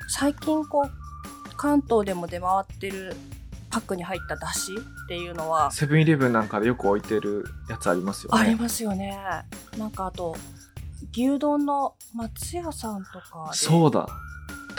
[0.09, 3.17] 最近こう関東でも出回ってる
[3.71, 4.73] パックに入っただし
[5.05, 8.41] っていうのはセブンイレブンなんかでよく置いてるやつありますよね。
[8.41, 9.19] ありますよね。
[9.77, 10.37] なんかあと
[11.13, 14.07] 牛丼の松屋さんとかでそうだ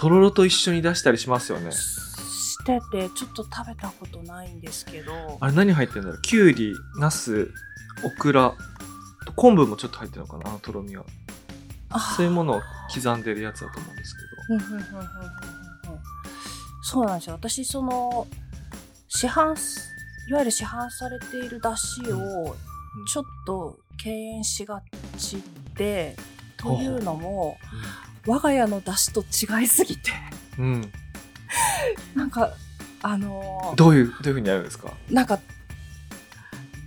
[0.01, 1.71] とろろと一緒に出したりしますよね。
[1.71, 5.37] しててちょっと食べたことないんですけど。
[5.39, 6.21] あれ何入ってるんだろう？
[6.23, 7.51] きゅうりナス
[8.03, 8.55] オクラ
[9.35, 10.49] 昆布もちょっと入ってるのかな？
[10.49, 11.05] あのとろみは。
[11.91, 12.61] あそういうものを
[12.91, 15.09] 刻んでるやつだと思うんですけうんうんうんうんうんうん。
[16.81, 17.35] そうなんですよ。
[17.35, 18.25] 私その
[19.07, 19.87] 市販す
[20.29, 22.55] いわゆる市販されている出汁を
[23.07, 24.81] ちょっと敬遠しが
[25.19, 25.43] ち
[25.75, 26.15] で
[26.57, 27.55] というのも
[28.27, 29.21] 我が家の出汁と
[29.59, 30.11] 違いすぎて。
[30.57, 30.91] どうん。
[32.15, 32.51] なんか
[33.03, 34.91] あのーどういうどういうふうにやるんですか？
[35.09, 35.39] なんか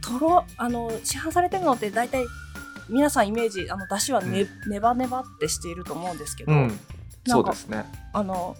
[0.01, 2.25] とろあの市販されてるのって大体
[2.89, 6.79] 皆さんイメージあの出汁はね、ネバネバってしていると思うんですけど、うん。
[7.27, 7.85] そうですね。
[8.13, 8.57] あの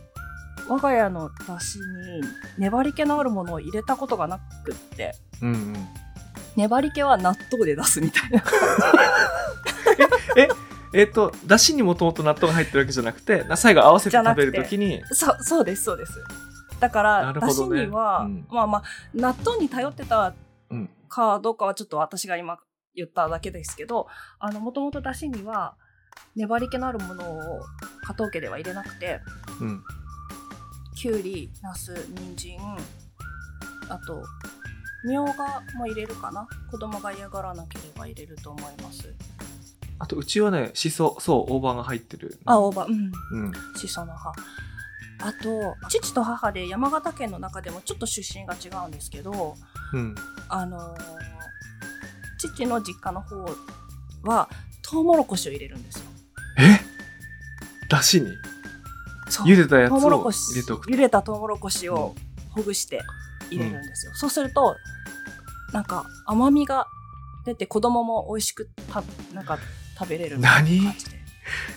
[0.69, 1.87] 我が家の出汁
[2.21, 2.23] に
[2.59, 5.75] 粘り気のあるものを入れたことがなくってうんうん。
[6.57, 8.43] 粘り気は納豆で出すみたいな。
[10.37, 10.49] え
[11.03, 15.03] っ、とだしにもともと納豆が入ってるわけじゃなくてな最後合わせて食べるときに。
[15.11, 16.23] そうそうですそうです。
[16.81, 17.53] だから、ね。
[17.53, 18.47] 汁には、うん。
[18.51, 18.83] まあまあ
[19.15, 20.35] 納豆に頼ってた
[20.71, 20.89] うん。
[21.09, 22.59] かどうかはちょっと私が今
[22.95, 24.07] 言っただけですけど
[24.39, 25.77] あのもともと出汁には
[26.37, 27.61] 粘り気のあるものを
[28.03, 29.21] 加藤家では入れなくて
[29.61, 29.83] うん。
[30.97, 31.93] きゅうりなす
[32.37, 32.59] 人参
[33.89, 34.23] あと
[35.07, 36.49] みょうがも入れるかな。
[36.71, 39.13] 子供が嫌がらなければ入れると思います
[39.99, 42.39] あとうちはねしそそう大葉が入ってる。
[42.45, 42.85] あ大葉。
[42.85, 43.13] うん。
[43.33, 43.53] うん。
[43.77, 44.33] しその葉。
[45.21, 49.57] あと父と母で山形県の中でもちょっと出身が違うんですけど
[49.93, 50.15] うん。
[50.49, 50.99] あのー
[52.37, 53.37] 父の実家の方
[54.25, 54.51] は
[54.83, 56.05] トウモロコシを入れるんですよ。
[56.59, 56.79] え？
[57.89, 58.29] だしに？
[59.31, 59.47] そう。
[59.47, 62.15] 茹でたやつを入れておく茹でたトウモロコシを
[62.51, 63.01] ほぐして
[63.51, 64.77] 入れるんですよ、そうすると
[65.73, 66.87] なんか甘みが
[67.47, 69.03] 出て子供も美味しくた
[69.33, 69.59] なんか
[70.05, 71.17] 食べれる何感じで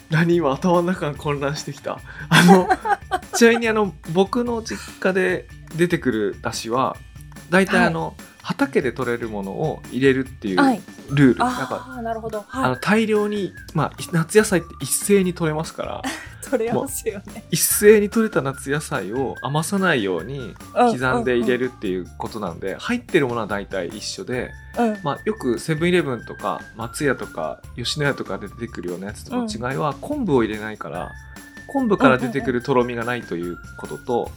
[0.09, 0.35] 何？
[0.35, 1.99] 今頭の中が混乱してきた。
[2.29, 2.69] あの
[3.35, 6.95] ちなみにあの僕の実家で出てくるだしは
[7.49, 10.81] 大体あの、畑で取れるものを入れるっていうはい。
[11.09, 12.45] ルール、なんかああなるほど。
[12.49, 16.01] あのはい大量に、まあ、夏野菜って一斉に取れますから
[16.49, 17.43] 取れますよね。
[17.51, 24.51] 一斉に取れた夏野菜を余さないように刻んで入れるっていうことなんで、入ってるものは大体一緒で、
[25.03, 31.11] まあ、よくセブンイレブンとか松屋とか吉野家とかで出てくるようなやつとの違いは、昆布を入れないから
[31.67, 34.31] 昆布から出てくるとろみがないということと、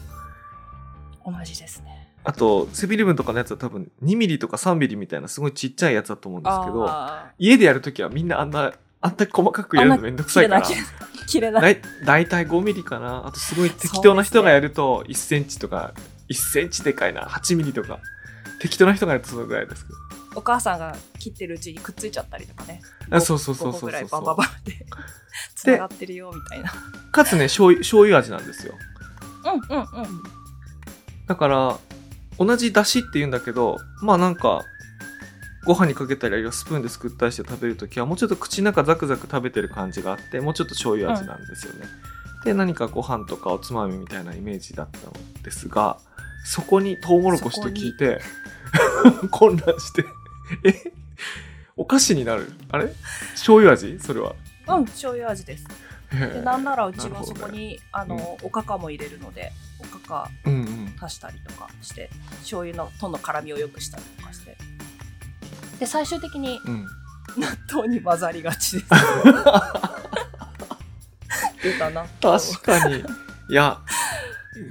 [1.25, 2.01] 同じですね。
[2.23, 10.61] あとセブンイレブンとかのやつは多分2ミリとか3ミリみたいなすごいちっちゃいやつだと思うんですけどあ家でやるときはみんなあんなあんな細かく入れるのめんどくさいから。
[10.61, 10.85] 切れない。
[11.27, 11.61] 切れない。
[11.61, 13.25] だい大体5ミリかな。
[13.27, 15.93] あとすごい適当な人がやると1センチとか
[16.29, 17.23] 1センチでかいな。
[17.23, 17.99] 8ミリとか。
[18.59, 19.97] 適当な人がやるとそのぐらいですけど。
[20.35, 22.81] お母さんが切ってるうちにくっついちゃったりとかね。
[23.09, 23.81] あそうそうそう5そう。
[23.81, 24.85] 個ぐらいそうバンバンバンって
[25.55, 26.71] つながってるよみたいな
[27.11, 28.73] かつね醤油醤油味なんですよ
[29.45, 30.23] うんうんうん
[31.27, 31.77] だから
[32.37, 34.63] 同じ出汁って言うんだけどまあなんか
[35.65, 41.85] ご飯にかけたりあるいはスプーンですくったりして食べるときはもうちょっと口の中ザクザク食べてる感じがあってもうちょっと醤油味なんですよね、
[42.43, 45.97] で何かご飯とかおつまみみたいなイメージだったのですが
[46.45, 48.19] そこにトウモロコシと聞いて
[49.29, 50.05] 混乱して
[50.65, 50.91] え？
[51.77, 52.51] お菓子になる？
[52.71, 52.93] あれ？
[53.33, 53.99] 醤油味？
[53.99, 54.33] それは？
[54.67, 55.65] うん醤油味です。
[56.13, 60.95] へでえなんならうちはそこに、あのおかかも入れるのでおかかうんうん。
[60.99, 64.57] 足したりとかして醤油のとの辛みを良くしたりとかして
[65.81, 66.85] で最終的にうん。
[67.37, 68.85] 納豆に混ざりがちです。
[71.63, 72.99] 出た納豆確かに。
[73.49, 73.79] いや、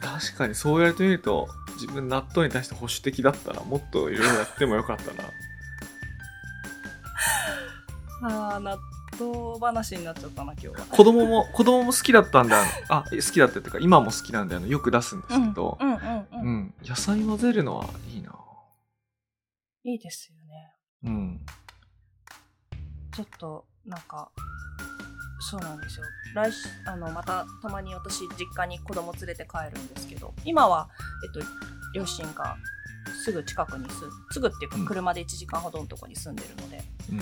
[0.01, 1.49] 確かにそう言われてみると、
[1.81, 5.25] 自分納豆に対して保守的だったら、もっといろいろやってもよかったな。
[8.53, 8.79] あー納
[9.19, 10.75] 豆話になっちゃったな今日は。
[10.91, 16.57] 子供も、子供も好きだったんで、あの、あ、好きだったっていうか、今も好きなんで、あの、よく出すんですけど、うんうんうん、ううん。
[16.59, 18.35] ん、野菜混ぜるのはいいな。
[19.85, 20.37] いいですよ。
[20.37, 20.40] ね
[21.05, 21.41] うん。
[23.13, 24.31] ちょっとなんか
[25.41, 30.89] そうなんですよ来週あのまたたまに私実家に子供連れて帰るんですけど今は、
[31.25, 31.41] えっと、
[31.95, 32.57] 両親が
[33.25, 36.83] すぐ近くに住んすぐっていううんか車で1時間ほどのとこに住んでるので、
[37.13, 37.21] うん。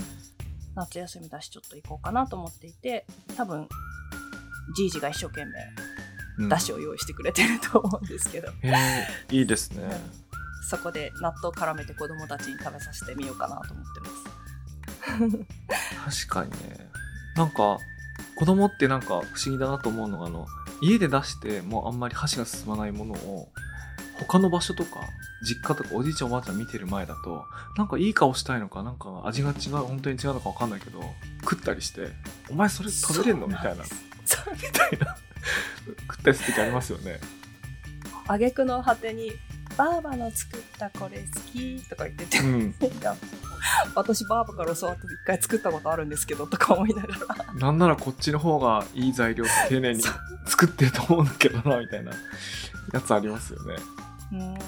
[0.74, 3.04] 夏休みだしちょっと行こうかなと思っていて
[3.36, 3.68] 多分
[4.76, 5.52] じいじが一生懸命
[6.38, 9.88] うん、だしを用意してくれてると思うんですけど、へえいいですね。
[10.62, 14.06] そこで納豆絡めて子供たちに食べさせてみようかなと思ってま
[16.16, 16.26] す。
[16.26, 16.90] 確かにね。
[17.36, 17.78] なんか、
[18.36, 20.46] 子供ってなんか不思議だなと思うのが、あの、
[20.80, 23.48] 家で出してもうあんまり箸が進まないものを、
[24.18, 25.00] 他の場所とか、
[25.42, 27.44] 実家とかおじいちゃんおばあちゃん見てる前だと、
[27.76, 31.00] なんかいい顔したいのか、なんか味が違う、本当に違うのかわかんないけど、
[31.42, 32.08] 食ったりして、
[32.50, 35.16] お前それ食べれんのみたいな、みたいな、
[36.10, 37.20] 食ったりする時ありますよね。
[38.26, 39.32] 挙句の果てに
[39.78, 42.38] 「ばあばの作ったこれ好き」とか言ってて。
[42.40, 42.74] うん。
[43.94, 47.54] 私ばあばから教わって一回作ったことあるんですけどとか思いながら。
[47.54, 50.02] なんならこっちの方がいい材料丁寧に
[50.46, 52.12] 作ってると思うんだけどな、みたいな
[52.92, 53.76] やつありますよね。
[54.32, 54.58] うん。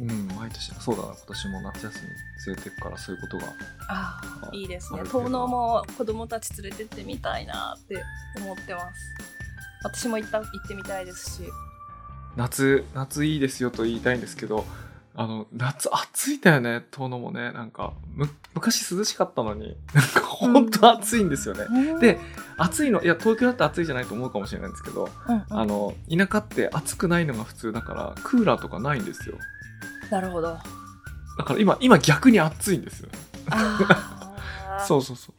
[0.00, 2.08] うん、毎年、そうだな、今年も夏休み
[2.46, 3.46] 連れてくからそういうことが。
[3.88, 5.02] ああいいですね。
[5.04, 8.02] 遠野も子供たち連れてってみたいなって
[8.36, 9.34] 思ってます。
[9.84, 11.42] 私も行った行ってみたいですし
[12.36, 14.64] 夏、夏いいですよと言いたいんですけど、
[15.16, 17.52] あの、夏暑いんだよね、遠野もね。
[17.52, 21.66] なんか、む、昔涼しかったのに、なんかほんと暑いんですよね。
[22.00, 22.18] で、
[22.56, 29.36] 暑いの、いや、東京だって暑いじゃないと思うかもしれないんですけど、うんうんあの、田舎って暑くないのが普通だから、クーラーとかないんですよ。
[30.10, 30.58] なるほど
[31.38, 33.08] だから今、今逆に暑いんですよ。
[34.86, 35.34] そうそうそう。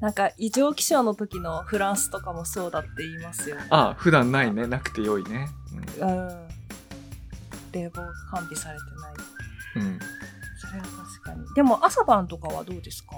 [0.00, 5.48] なんか異常気象の時のフランスとかもそうだって言いますよねああ、普段ないね、なくて良いね。
[6.00, 6.48] うん
[7.72, 8.00] 冷房
[8.32, 9.92] 完備されてないうん。
[9.92, 9.98] うん。
[10.58, 13.10] それは確かにでも朝晩とかはどうですか？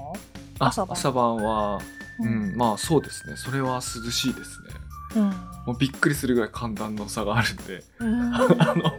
[0.59, 1.79] あ朝晩朝晩は、
[2.21, 3.37] うん、まあそうですね。
[3.37, 4.69] それは涼しいですね。
[5.17, 5.31] うん
[5.67, 8.93] もうびっくりするぐらい寒暖の差があるんで、うんあの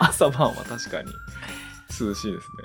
[0.00, 1.10] 朝晩は確かに
[1.98, 2.64] 涼しいですね。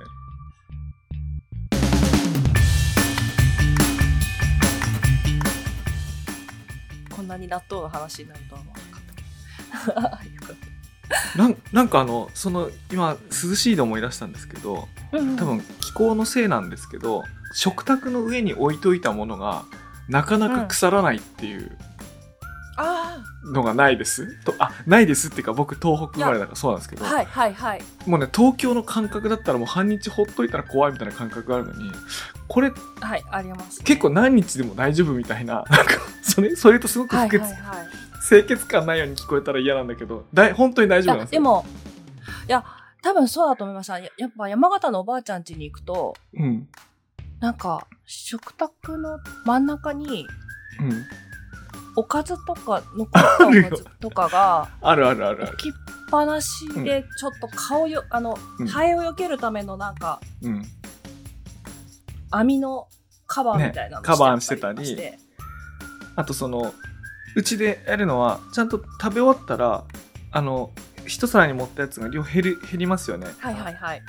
[7.34, 10.36] なに納豆の話になるとは思わなかったけど。
[10.36, 10.74] よかっ
[11.36, 15.36] なんなんかあの、その、今、涼しいで思い出したんですけど、たうん。
[15.36, 19.66] 多分気候のせいなんですけど、食卓の上に置いといたものが、
[20.08, 21.78] なかなか腐らないっていう。
[21.93, 21.93] あ
[23.44, 24.38] のがないです。
[24.44, 31.92] とあ、ないですっていうか僕東北生まれだからそうなんですけど、あはいはいはいもうね、東京の感覚だったらもう半日ほっといたら怖いみたいな感覚があるのに、
[32.48, 37.88] これはいあります、ね、結構何日でも大丈夫みたいな、なんか、それ、それとすごくはい不潔、はいはい
[38.26, 41.66] 清潔感ないように聞こえたら嫌なんだけど、だい本当に大い丈夫なんですでも
[42.48, 42.64] いや
[43.02, 46.68] 多分そうだと思いましたややっぱ山形のおばあちゃん家に行くとうん。
[47.42, 50.26] なんか食卓の真ん中に
[50.80, 51.06] うん。
[51.96, 55.44] おかずとか残ったおかずとかがあるあるある。
[55.44, 55.72] 置きっ
[56.10, 60.66] ぱなしでちょっと顔よ、あの、うんハエを避けるためのなんかうん。
[62.32, 62.88] 網の
[63.28, 64.98] カバーみたいなのねカバーしてたり
[66.16, 66.74] あとその、
[67.36, 69.84] うちでやるのは、ちゃんと食べ終わったら、
[70.32, 70.72] あの、
[71.06, 73.28] 一皿に盛ったやつが量減る、減りますよね。
[73.40, 74.02] はいはいはい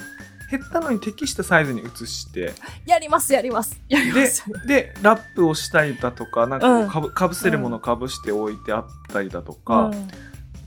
[0.55, 2.55] 減減ったのに適したサイズに移して。
[2.87, 3.81] やりますやります。
[3.89, 4.45] やりまです。
[4.67, 9.91] でラップをしたりだとかなんかかぶかぶせるものかぶして置いてあったりだとか、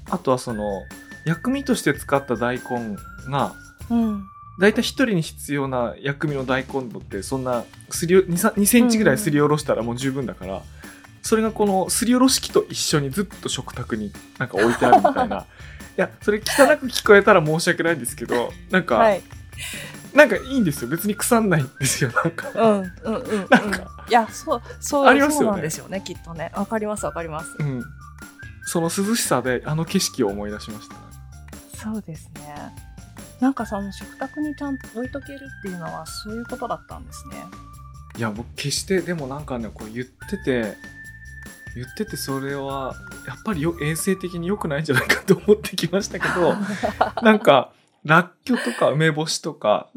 [0.10, 0.84] あとはその
[1.26, 2.98] 薬味として使った大根
[3.30, 3.56] が
[3.90, 4.00] うん。
[4.00, 4.24] うん
[4.60, 10.64] 大体一人に必要な薬味の大根度ってそんなすりお 2, 2センチぐらいすりおろしたらもう十分だから、
[11.22, 15.46] それがこのすりおろし器と一緒にずっと食卓になんか置いてあるみたいな。
[15.96, 19.22] いやそれ汚く聞こえたら申し訳ないんですけどなんか、はい
[20.14, 20.90] なんかいいんですよ。
[20.90, 22.12] 別に腐んないんですよ。
[22.12, 23.48] なんか、うんうんうんうん。
[23.50, 23.98] なんか。
[24.10, 25.46] いやそうそうありますよね。
[25.46, 26.52] そうなんですよねきっとね。
[26.56, 27.56] わかりますわかります。
[27.60, 27.84] うん、
[28.66, 30.96] その涼しさであの景色を思い出しました。
[31.78, 32.56] そうですね。
[33.40, 37.36] なんかその食卓にちゃんと置いとけるっていうのはそういうことだったんですね。
[38.18, 40.76] いや僕決してでもなんかねこう言ってて
[41.76, 42.96] 言っててそれは
[43.28, 46.56] やっぱりよ衛生的に良くないんじゃないかと思ってきましたけど
[47.22, 47.72] なんか、
[48.04, 49.90] らっきょとか梅干しとか、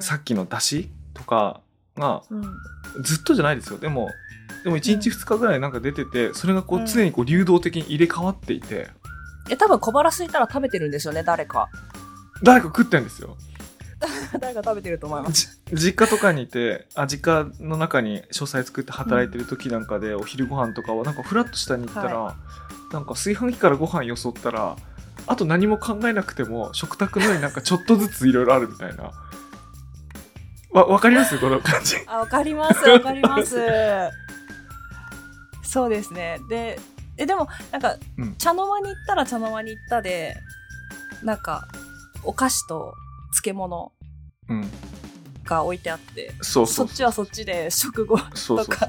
[0.00, 1.60] さっきのだしとか
[1.96, 2.36] が、う。
[2.36, 2.42] ん
[3.02, 3.78] ずっとじゃないですよ。
[3.78, 4.10] でも、
[4.64, 6.84] でも1日2日ぐらいなんか出てて、それがこうん。
[6.84, 8.88] う常にこう流動的に入れ替わっていて、
[9.48, 11.68] え多分小腹空いたら食べてるんですよね誰か。
[12.42, 13.36] 誰か食ってんですよ。
[14.40, 15.60] 誰か食べてると思います。
[15.66, 22.36] じ実家とかにいて、あ、実家の中に書斎作って働いてる時なんかで、お昼ご飯とかはなんかフラッと下に行ったら、
[22.92, 24.76] なんか炊飯器からご飯よそったら、
[25.26, 29.12] あと何も考えなくても食卓の上になんかちょっとずついろいろあるみたいな。
[30.72, 31.38] わ、わかります？
[31.38, 31.96] この感じ。
[32.06, 33.56] あわかりますわかります
[35.62, 36.78] そうですねで
[37.16, 40.36] えでもなんか、うん茶の間に行ったら茶の間に行ったで
[41.22, 41.68] なんか
[42.24, 42.94] お菓子と
[43.42, 43.92] 漬物
[44.48, 44.70] うん。
[45.44, 46.86] が置いてあってそうそそう。
[46.86, 48.88] そうっちはそっちで食後そうそうとか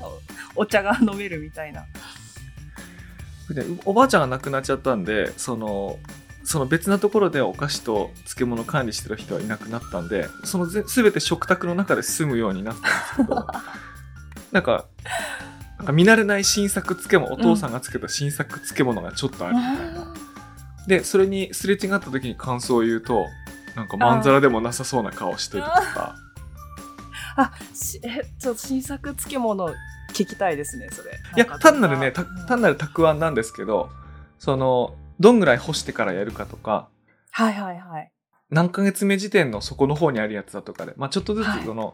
[0.56, 1.86] お茶が飲めるみたいな
[3.50, 5.98] でおばあちゃんが亡くなっちゃったんでその
[6.44, 13.48] その別なところでお菓子と漬物管理してる人はいなくなったんでそのぜ全て食卓の中で済むようになったんですけど
[14.52, 14.86] なんか
[15.78, 20.14] なんか見慣れない新作漬物お父さんがつけた新作漬物がちょっとあるみたいな、
[20.88, 23.26] でそれにすれ違った時に感想を言うと
[23.76, 26.16] なんかまんざらでもなさそうな顔してるとか。
[27.38, 29.70] あしえちょっと新作漬物
[30.14, 31.12] 聞きたいですねそれ。
[31.38, 33.90] いや単なるね単なるたくあんなんですけど
[34.38, 36.90] そのどんぐらい干してからやるかとか
[37.32, 38.12] はいはいはい。
[38.50, 41.62] 何ヶ月目時点の底の方にあるやつだとかで、まあ、ちょっとずはい。
[41.62, 41.94] つその、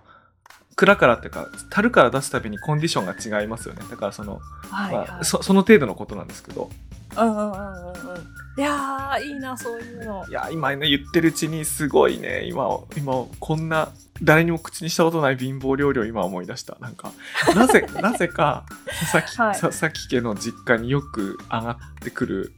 [0.76, 3.82] 蔵からっていうか樽から出すたびにコンディションが違いますよね。
[3.90, 6.70] だからその、はいはい、まあ、そその程度のことなんですけど。
[7.18, 7.92] うんうんうんうん。
[7.92, 10.26] うんいやーいいなそういうの。
[10.28, 12.46] いや今ね言ってるうちにすごいね。
[12.46, 13.90] 今今こんな
[14.24, 16.76] 誰にも口にしたことない貧乏料理を今思い出した。
[16.80, 17.12] なんか
[17.56, 18.66] なぜ なぜか
[19.12, 19.62] 佐々木、はい。
[19.62, 22.54] 佐々木家の実家によく上がってくる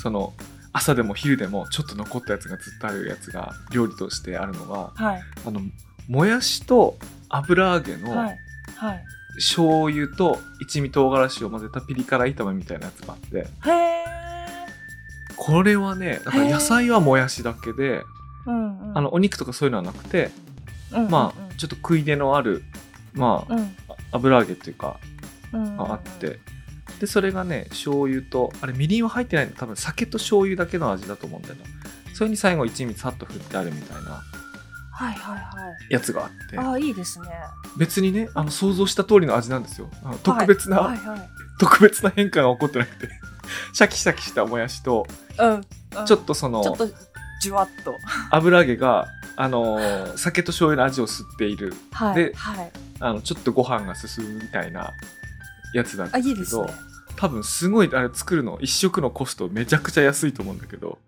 [0.00, 0.32] その
[0.72, 5.22] 朝でも昼でもちょっと残ったやつがずっとあるやつが料理としてあるのがはい。
[5.46, 5.60] あの
[6.08, 6.96] もやしと
[7.28, 8.38] 油揚げのはい。
[8.76, 9.04] はい。
[9.36, 13.46] 醤油と一味唐辛子を混ぜたピリ辛炒めみたいなやつがあって。
[15.36, 18.02] これはねだから野菜はもやしだけで
[18.46, 18.98] うんうん。
[18.98, 20.30] あのお肉とかそういうのはなくて
[20.92, 22.62] うんうんまあちょっと食い出のある
[23.12, 23.76] まあうん。
[24.12, 24.98] 油揚げっていうか
[25.52, 26.38] うんがあって
[27.00, 29.52] でそれがね醤油とあれみりんは入ってないの。
[29.52, 32.14] 多分酒と醤油だけの味だと思うんだよな。
[32.14, 34.22] それに最後一味さっと振ってあるみたいな
[34.92, 35.40] はいはいは
[35.90, 35.92] い。
[35.92, 36.58] やつがあって。
[36.58, 37.26] ああいいですね。
[37.78, 39.88] 別にねあの想像した通りの味なんですよ。
[40.22, 41.18] 特別な、はいはい。
[41.18, 43.08] はい特別な変化が起こってなくて。
[43.72, 45.06] シャキシャキしたもやしと
[45.38, 46.06] うんうん。
[46.06, 46.88] ちょっとそのちょっと
[47.42, 47.94] じゅわっと。
[48.30, 51.74] 油揚げがあのー酒と醤油の味を吸っている。
[51.92, 52.70] はいではい。
[53.00, 54.92] あのちょっとご飯が進むみたいな
[55.74, 56.66] やつなんあですけどいいですね。
[57.16, 60.98] 多分すごいあれ作るの一食のコストめちゃくちゃ安いと思うんだけど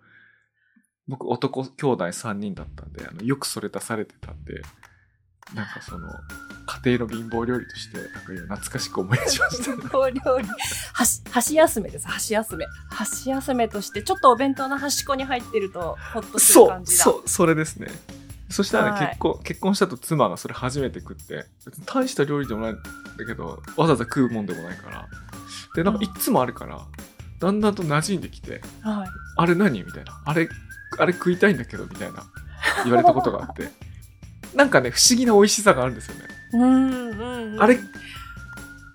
[1.09, 4.63] 僕男兄弟3人だったんであのよくそれ出されてたんで
[5.55, 6.09] なんかその
[6.85, 9.77] 家庭の貧乏料理としてなんか今懐かしく思い出しました。
[9.77, 10.49] ねお料理。
[10.93, 12.07] 箸箸休めです。
[12.07, 12.65] 箸休め。
[12.91, 17.05] 箸休めとしてちょっとお弁当の端っこに入ってるとほっとするそう感じだ。
[17.05, 17.89] そうそれですね
[18.53, 25.09] そしたらね、はい結婚結婚したと妻がそれ初めて食って別に大した料理でもないんだけどわざわざ食うもんでもないから
[25.75, 26.81] でなんかいっつもあるから、
[27.41, 30.21] だんだんと馴染んできてはいあれ何みたいな。
[30.25, 30.49] あれ、
[30.99, 32.25] あれ食いたいんだけど、みたいな。
[32.85, 33.71] 言われたことがあって。
[34.55, 36.29] なんかね、不思議な美味しさがあるんですよね。
[36.55, 37.79] うんうんうんあれ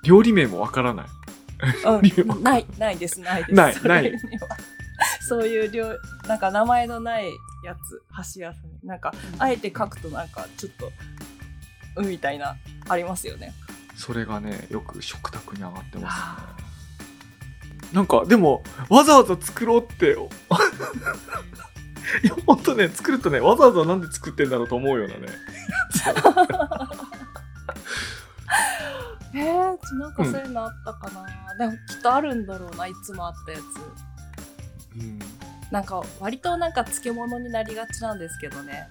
[0.04, 1.06] 料理名もわからない。
[1.86, 4.48] うん ないないですないですないそれには
[5.28, 5.98] そういう料
[6.28, 7.30] なんか名前のない
[7.66, 10.92] やつ箸休めなんかあえて書くとなんかちょっと
[11.98, 12.56] うんみたいな
[12.88, 13.54] ありますよね。
[13.96, 17.94] それがね、よく食卓に上がってますね。
[17.94, 20.16] なんか、でも、わざわざ作ろうって、
[22.24, 25.28] いや本当ね作るとねわざわざなんで作ってんだろうと思うようなね。
[29.36, 31.26] えー、なんかそういうのあったかな、
[31.58, 33.62] でもきっとあるんだろうないつもあったやつ
[35.00, 35.20] うん。
[35.72, 38.88] なんか割となんか漬物になりがちなんですけどね。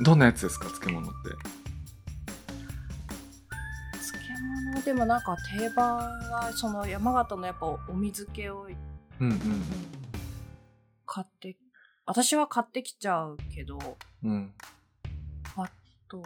[0.00, 1.30] どんなやつですか漬物って？
[3.98, 4.18] 漬
[4.74, 8.68] 物でもなんか定番はその山形のやっぱお水気を
[9.20, 9.40] うんうん
[11.06, 11.56] 買って
[12.06, 13.78] 私は買ってきちゃうけど
[14.24, 14.52] うん。
[16.08, 16.22] と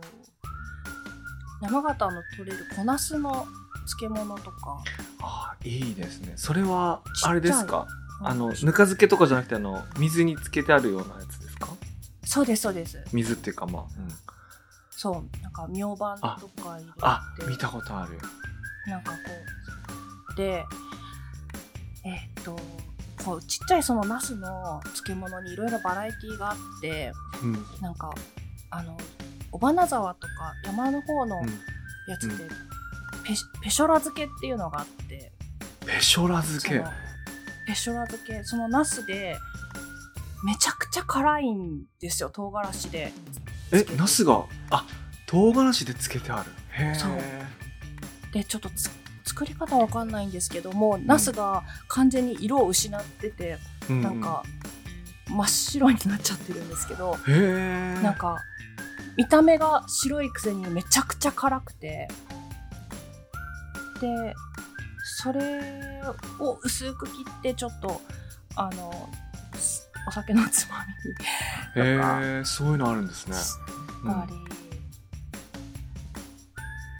[1.63, 3.47] 山形の取れる小ナスの
[4.01, 4.83] 漬物とか。
[5.23, 6.33] ああいいですね。
[6.35, 7.87] それはあれですか？
[8.21, 11.69] あのうんぬか漬けとかじゃなくてあの水につけてあるようなやつですか？
[12.25, 13.03] そうですそうです。
[13.13, 14.09] 水っていうかまあ、うん、
[14.91, 16.93] そうなんか明板とか入れて。
[17.03, 18.19] あ見たことある。
[18.87, 19.19] なんかこ
[20.33, 20.65] うで
[22.05, 22.59] えっと
[23.25, 27.13] こうちっちゃいそのナスの漬物にいろいろバラエティーがあって
[27.43, 27.65] うん。
[27.81, 28.15] なんか
[28.71, 28.97] あの
[29.53, 31.49] 尾花沢とか山の方のうん。
[32.09, 32.51] やつで、うん。
[33.25, 35.33] ペショラ漬けっていうのがあって。
[35.85, 36.85] ペショラ漬け
[37.67, 39.37] ペショラ漬けそのナスで
[40.45, 43.13] めちゃくちゃ辛いんですよ唐辛子で。
[43.73, 44.45] えナスが？
[44.71, 44.87] あ
[45.27, 46.51] 唐辛子でつけてある。
[46.71, 46.95] へえ。
[46.95, 47.11] そう。
[48.33, 48.91] でちょっとつ
[49.25, 53.59] 作り方わかんないんですけども、ナスが完全に色を失ってて、
[53.91, 54.03] うん。
[54.03, 54.45] なんか
[55.29, 58.01] 真っ白になっちゃってるんですけど、へえ。
[58.03, 58.39] なんか
[59.17, 62.07] 見た目が白いくせにめちゃくちゃ辛くて。
[64.01, 64.35] で
[65.09, 66.03] それ
[66.41, 68.01] を薄く切ってちょっと
[68.57, 69.09] あの
[69.55, 70.85] すお酒のつま
[71.77, 73.37] みにへなんかえそういうのあるんですね、
[74.05, 74.35] うんあり、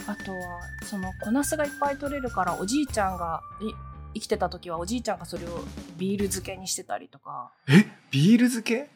[0.07, 0.39] あとは
[0.85, 3.73] その小ナスがいっぱい取れるからおじいちゃんがい
[4.15, 5.65] 生きてた時はおじいちゃんがそれを
[5.99, 7.51] ビール漬けにしてたりとか。
[7.69, 7.85] え？
[8.11, 8.89] ビール漬け？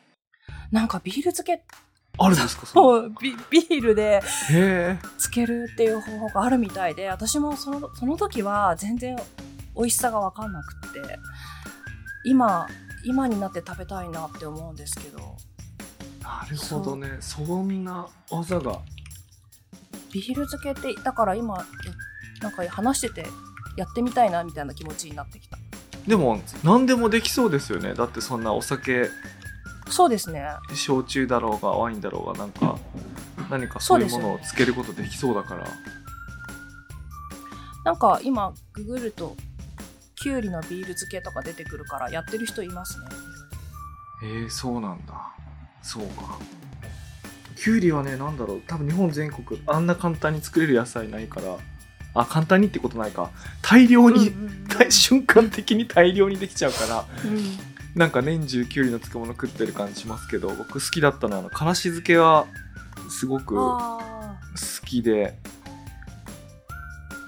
[0.70, 1.62] なんかビール漬け
[2.22, 2.66] あるんですか？
[2.66, 4.22] そをビビールで
[5.18, 9.16] つけるっていう方法があるみたいで私もそのその時は全然
[9.74, 11.18] 美味しさが分かんなくって
[12.24, 12.68] 今
[13.04, 15.36] 今になって食べたいなって思うんですけど。
[16.22, 17.16] なるほどね。
[17.20, 18.78] そんな技が。
[20.12, 21.64] ビール漬けってだから今や
[22.42, 23.26] なんか話してて
[23.76, 25.56] やってみたいなみたいな気持ちになってきた。
[26.06, 27.94] でも何でもできそうですよね。
[27.94, 29.08] だってそんなお酒
[29.90, 30.46] そうですね。
[30.74, 32.78] 焼酎だろうがワインだろうがなんか
[33.50, 35.66] 何かそういうものをつけることできそうだから。
[37.84, 39.36] なんか今ググると
[40.14, 43.06] きゅうりのビール漬けとか出てくるからやってる人いますね。
[44.22, 45.14] えー、そうなんだ。
[45.82, 46.38] そうか。
[47.56, 48.62] きゅうりはねなんだろう。
[48.66, 51.56] 多分日本全国あんな簡単に作れる野菜ないから。
[52.12, 53.30] あ簡単にってことないか。
[53.62, 57.04] 大量に、うんうんうん大 瞬間的に大量にできちゃうから。
[57.24, 62.46] うんなんか年中きゅうりの漬物食ってる感じしますけど僕好きだったのはあのからし漬けは
[63.08, 64.46] すごく好あ
[64.86, 65.34] きで。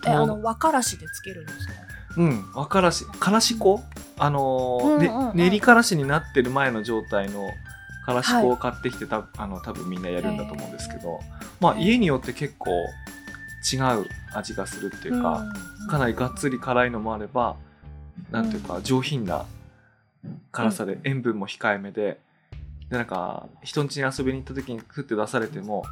[0.04, 1.74] ーえあの和からしでつけるんですか？
[2.16, 3.04] うん和からし。
[3.04, 3.80] からし粉？
[4.18, 5.36] あのーうんうんうん。
[5.36, 7.48] ね練りからしになってる前の状態の
[8.04, 11.20] からし粉を買ってきてた、あの多分みんなやるんだと思うんですけど
[11.60, 12.70] まあ家によって結構
[13.72, 15.44] 違う味がするっていうか、
[15.88, 17.54] かなりがっつり辛いのもあれば
[18.32, 19.44] なんていうか上品な
[20.51, 22.18] 辛さで塩分も控えめで
[22.91, 25.85] でなんか人ん家に遊びに行った時に食って出されても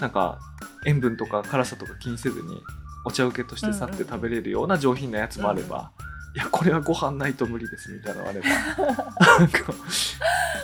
[0.00, 0.38] なんか
[0.86, 2.60] 塩分とか辛さとか気にせずに
[3.04, 5.92] お茶受けとしてさって食べれるような上品なやつもあれば、
[6.34, 8.46] いやこれはご飯ないと無理ですみたいなのがあれば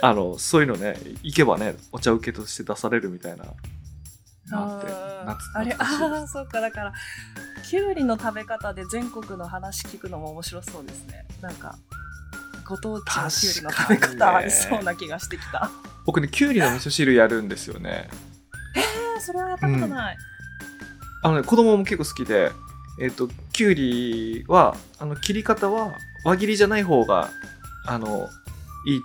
[0.01, 3.45] あのそういうのね行けばねお茶受けとして出されるみたいな
[4.51, 4.91] なって
[5.55, 6.93] あれああそうかだから
[7.67, 11.25] きゅうりの食べ方で全国の話聞くのも面白そうですね。
[11.41, 11.77] なんか
[12.65, 15.69] ご当地のきゅうりの食べ方ありそうな気がしてきた、
[16.05, 18.09] 僕ねきゅうりの味噌汁やるんですよね。
[18.75, 20.17] えー、それはやったことない、
[21.23, 22.51] あのね子供も結構好きで
[22.99, 25.93] えっ、ときゅうりはあの切り方は
[26.25, 27.29] 輪切りじゃない方が
[27.85, 28.29] あの
[28.85, 29.01] いい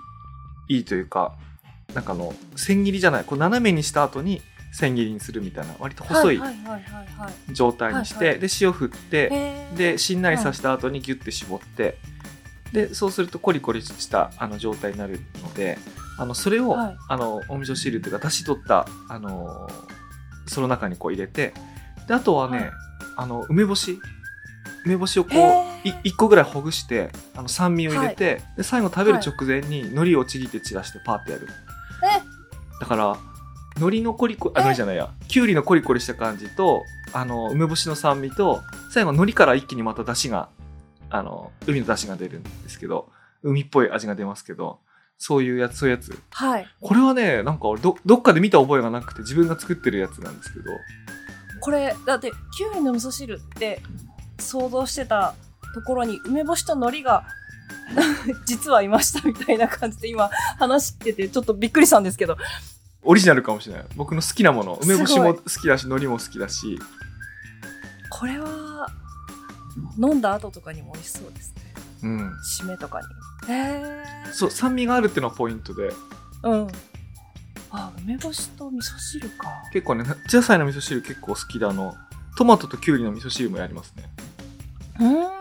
[0.76, 1.34] いいというか
[1.94, 3.24] なんかあの千切りじゃない。
[3.24, 4.42] こう斜めにした後に
[4.74, 6.40] 千切りにするみたいな割と細い
[7.52, 11.96] 状態にして、で塩振って、でしんなりさせた後にギュッて絞って、
[12.72, 15.78] でそうするとコリコリしたあの状態になるので
[16.18, 16.96] あのそれを、はい。
[17.08, 19.68] あのお味噌汁っていうかだし取ったあの
[20.46, 21.54] その中にこう入れて
[22.06, 22.70] であとはね、はい。
[23.16, 23.98] あの梅干し
[24.84, 25.68] 梅干しをこへうー。
[25.84, 31.48] い1個ぐらいほぐしてあの酸味を入れて、で最後食べる直前に海苔をちぎって散らしてパーってやる。
[32.80, 33.16] だから
[33.76, 34.62] 海苔のコリコリあえ。
[34.62, 35.10] 海苔じゃないや。
[35.28, 40.48] きゅうりのコリコリした感じとあの梅干しの酸味と最後海苔から一気にまた出汁が
[41.10, 43.10] あの海の出汁が出るんですけど
[43.42, 44.80] 海っぽい味が出ますけど
[45.18, 46.16] そういうやつ、そういうやつ。
[46.30, 50.70] はいこれはね、なんか俺ど、どっかで見た覚えがなくて自分が作ってるやつなんですけど。
[51.60, 53.82] これだってきゅうりの味噌汁って
[54.38, 55.34] 想像してた
[55.74, 57.24] ところに梅干しと海苔が
[58.46, 62.36] 実はいましたみたいな感じで今話しててちょっとびっくりしたんですけど
[63.02, 63.84] オリジナルかもしれない。
[63.96, 64.78] 僕の好きなもの。
[64.82, 66.78] 梅干しも好きだし、海苔も好きだし。
[68.10, 68.67] これは
[69.98, 71.62] 飲んだ後とかにも美味しそうですね
[72.02, 72.32] うん。
[72.60, 73.82] 締めとかにへ
[74.28, 75.90] えそう、酸味があるっていうのがポイントで。
[76.42, 76.68] うん
[77.70, 81.94] あ梅干しと味噌汁か結構ね、夏野菜の味噌汁結構好きで、あの、
[82.38, 84.04] トマトとキュウリの味噌汁もやりますね。
[85.00, 85.38] うん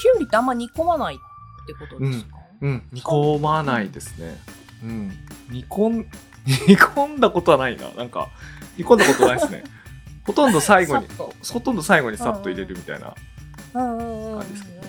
[0.00, 1.18] きゅうりってあんま煮込まないっ
[1.66, 4.38] てことですか、うん、煮込まないですね。
[4.82, 5.12] うん。
[5.50, 6.06] 煮込ん、
[6.66, 7.90] 煮込んだことはないな。
[7.90, 8.30] なんか、
[8.78, 9.62] 煮込んだことないですね。
[10.24, 13.14] ほとんど最後にほとんど最後にさっと入れるみたいな
[13.72, 14.80] 感じですけど。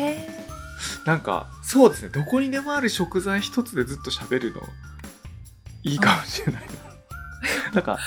[0.00, 0.28] へえ
[1.04, 2.10] なんか、そうですね。
[2.10, 4.60] どこにでもある食材一つでずっと喋るの、
[5.82, 6.70] いいかもしれないな。
[7.72, 7.98] なんか、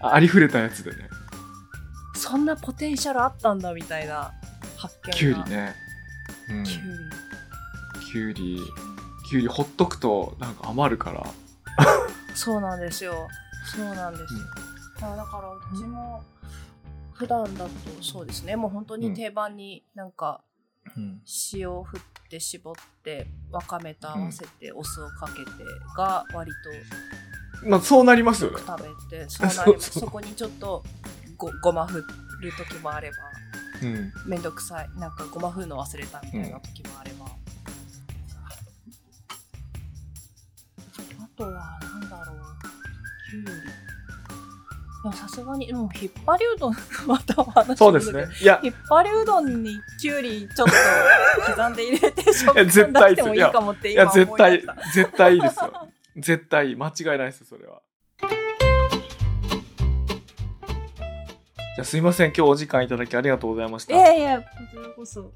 [0.00, 1.10] あありふれたやつでね。
[2.14, 4.32] そんなポテンシャルあったんだみたいな
[4.76, 5.74] 発見がきゅうりね。
[6.48, 6.64] うん。
[6.64, 7.10] きゅう
[8.10, 8.60] きゅうり、
[9.28, 11.22] きゅうりほっとくとなんか余るから。
[11.22, 11.28] り
[12.34, 13.28] そうなんですよ
[13.76, 14.34] そうなんです、
[15.02, 16.22] あだからうちも
[17.12, 18.56] 普段だとそうですね。
[18.56, 20.42] もう本当に定番になんか
[20.96, 21.20] うん。
[21.52, 22.00] 塩を振っ
[22.30, 25.50] て絞ってわかめと合わせてお酢をかけて
[25.96, 26.50] が割
[27.66, 28.64] まあそうなりますとよね。
[28.66, 30.82] 食べて そうなりますそこにちょっと
[31.36, 31.98] ごごま振
[32.40, 33.16] る時もあれば
[33.82, 34.12] うん。
[34.26, 34.90] めんどくさい。
[34.98, 37.30] なんかごま振るの忘れたみたいな時もあれば、あ
[41.36, 42.49] とはなんだろう
[45.14, 46.74] さすがにもう引っ張りうどん
[47.06, 48.26] またお話そうですね。
[48.42, 50.74] いや、引っ張りうどんにきゅうりちょっと
[51.52, 55.88] 刻んで入れて食感出絶対してもいいかもっていや今思い絶対出した、絶対いいですよ。
[56.16, 56.76] 絶対いい。
[56.76, 57.80] 間違いないですよ、それは。
[58.20, 62.32] じゃあすいません。
[62.36, 63.94] 今日お時間いただきありがとうございました。
[63.94, 65.32] いやいやこちらこそ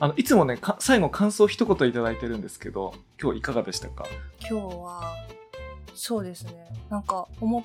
[0.00, 4.06] あの、いつもね、か最後感想一言いただいてるんですけど、今日いかがでしたか？
[4.40, 5.14] 今日は
[5.96, 6.68] そうですね。
[6.90, 7.62] なんか思っ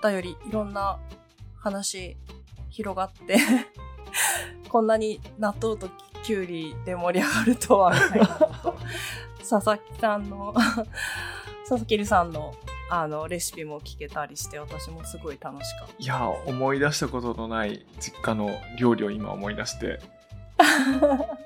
[0.00, 0.98] たよりいろんな
[1.56, 2.16] 話
[2.70, 3.38] 広がって
[4.68, 5.88] こんなに納豆と
[6.22, 8.76] きゅうりで盛り上がるとはみたいなのと
[9.38, 10.54] 佐々木さんの
[11.66, 12.54] 佐々木さんの
[12.90, 20.00] あのレシピも聞けたりして私もすごい楽しかっいや、思い出したことのない実家の料理を今思い出して、
[20.58, 20.64] た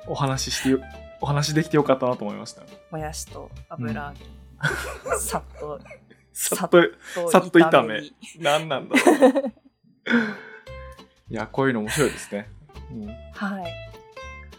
[0.10, 0.80] お話ししてよ、
[1.20, 2.62] お話できてよかったなと思いました。
[2.90, 5.80] もやしと油揚げ、さっと
[6.41, 6.82] さっと、
[7.14, 9.53] とさっと炒めに何なんだろう。
[11.30, 12.49] いや、こういうの面白いですね。
[12.91, 13.62] うんはい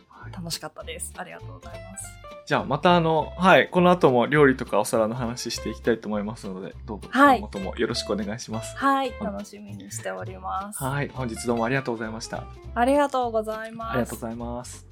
[0.10, 2.06] はい楽しかったですありがとうございます
[2.46, 8.76] じゃあまたあの、はい、この後も料理とかお皿の話していきたいと思いますので、どうぞはい今後ともよろしくお願いします。
[8.76, 12.46] はい楽しみにしておりますはい、本日どうもありがとうございました。
[12.74, 14.89] ありがとうございますありがとうございます。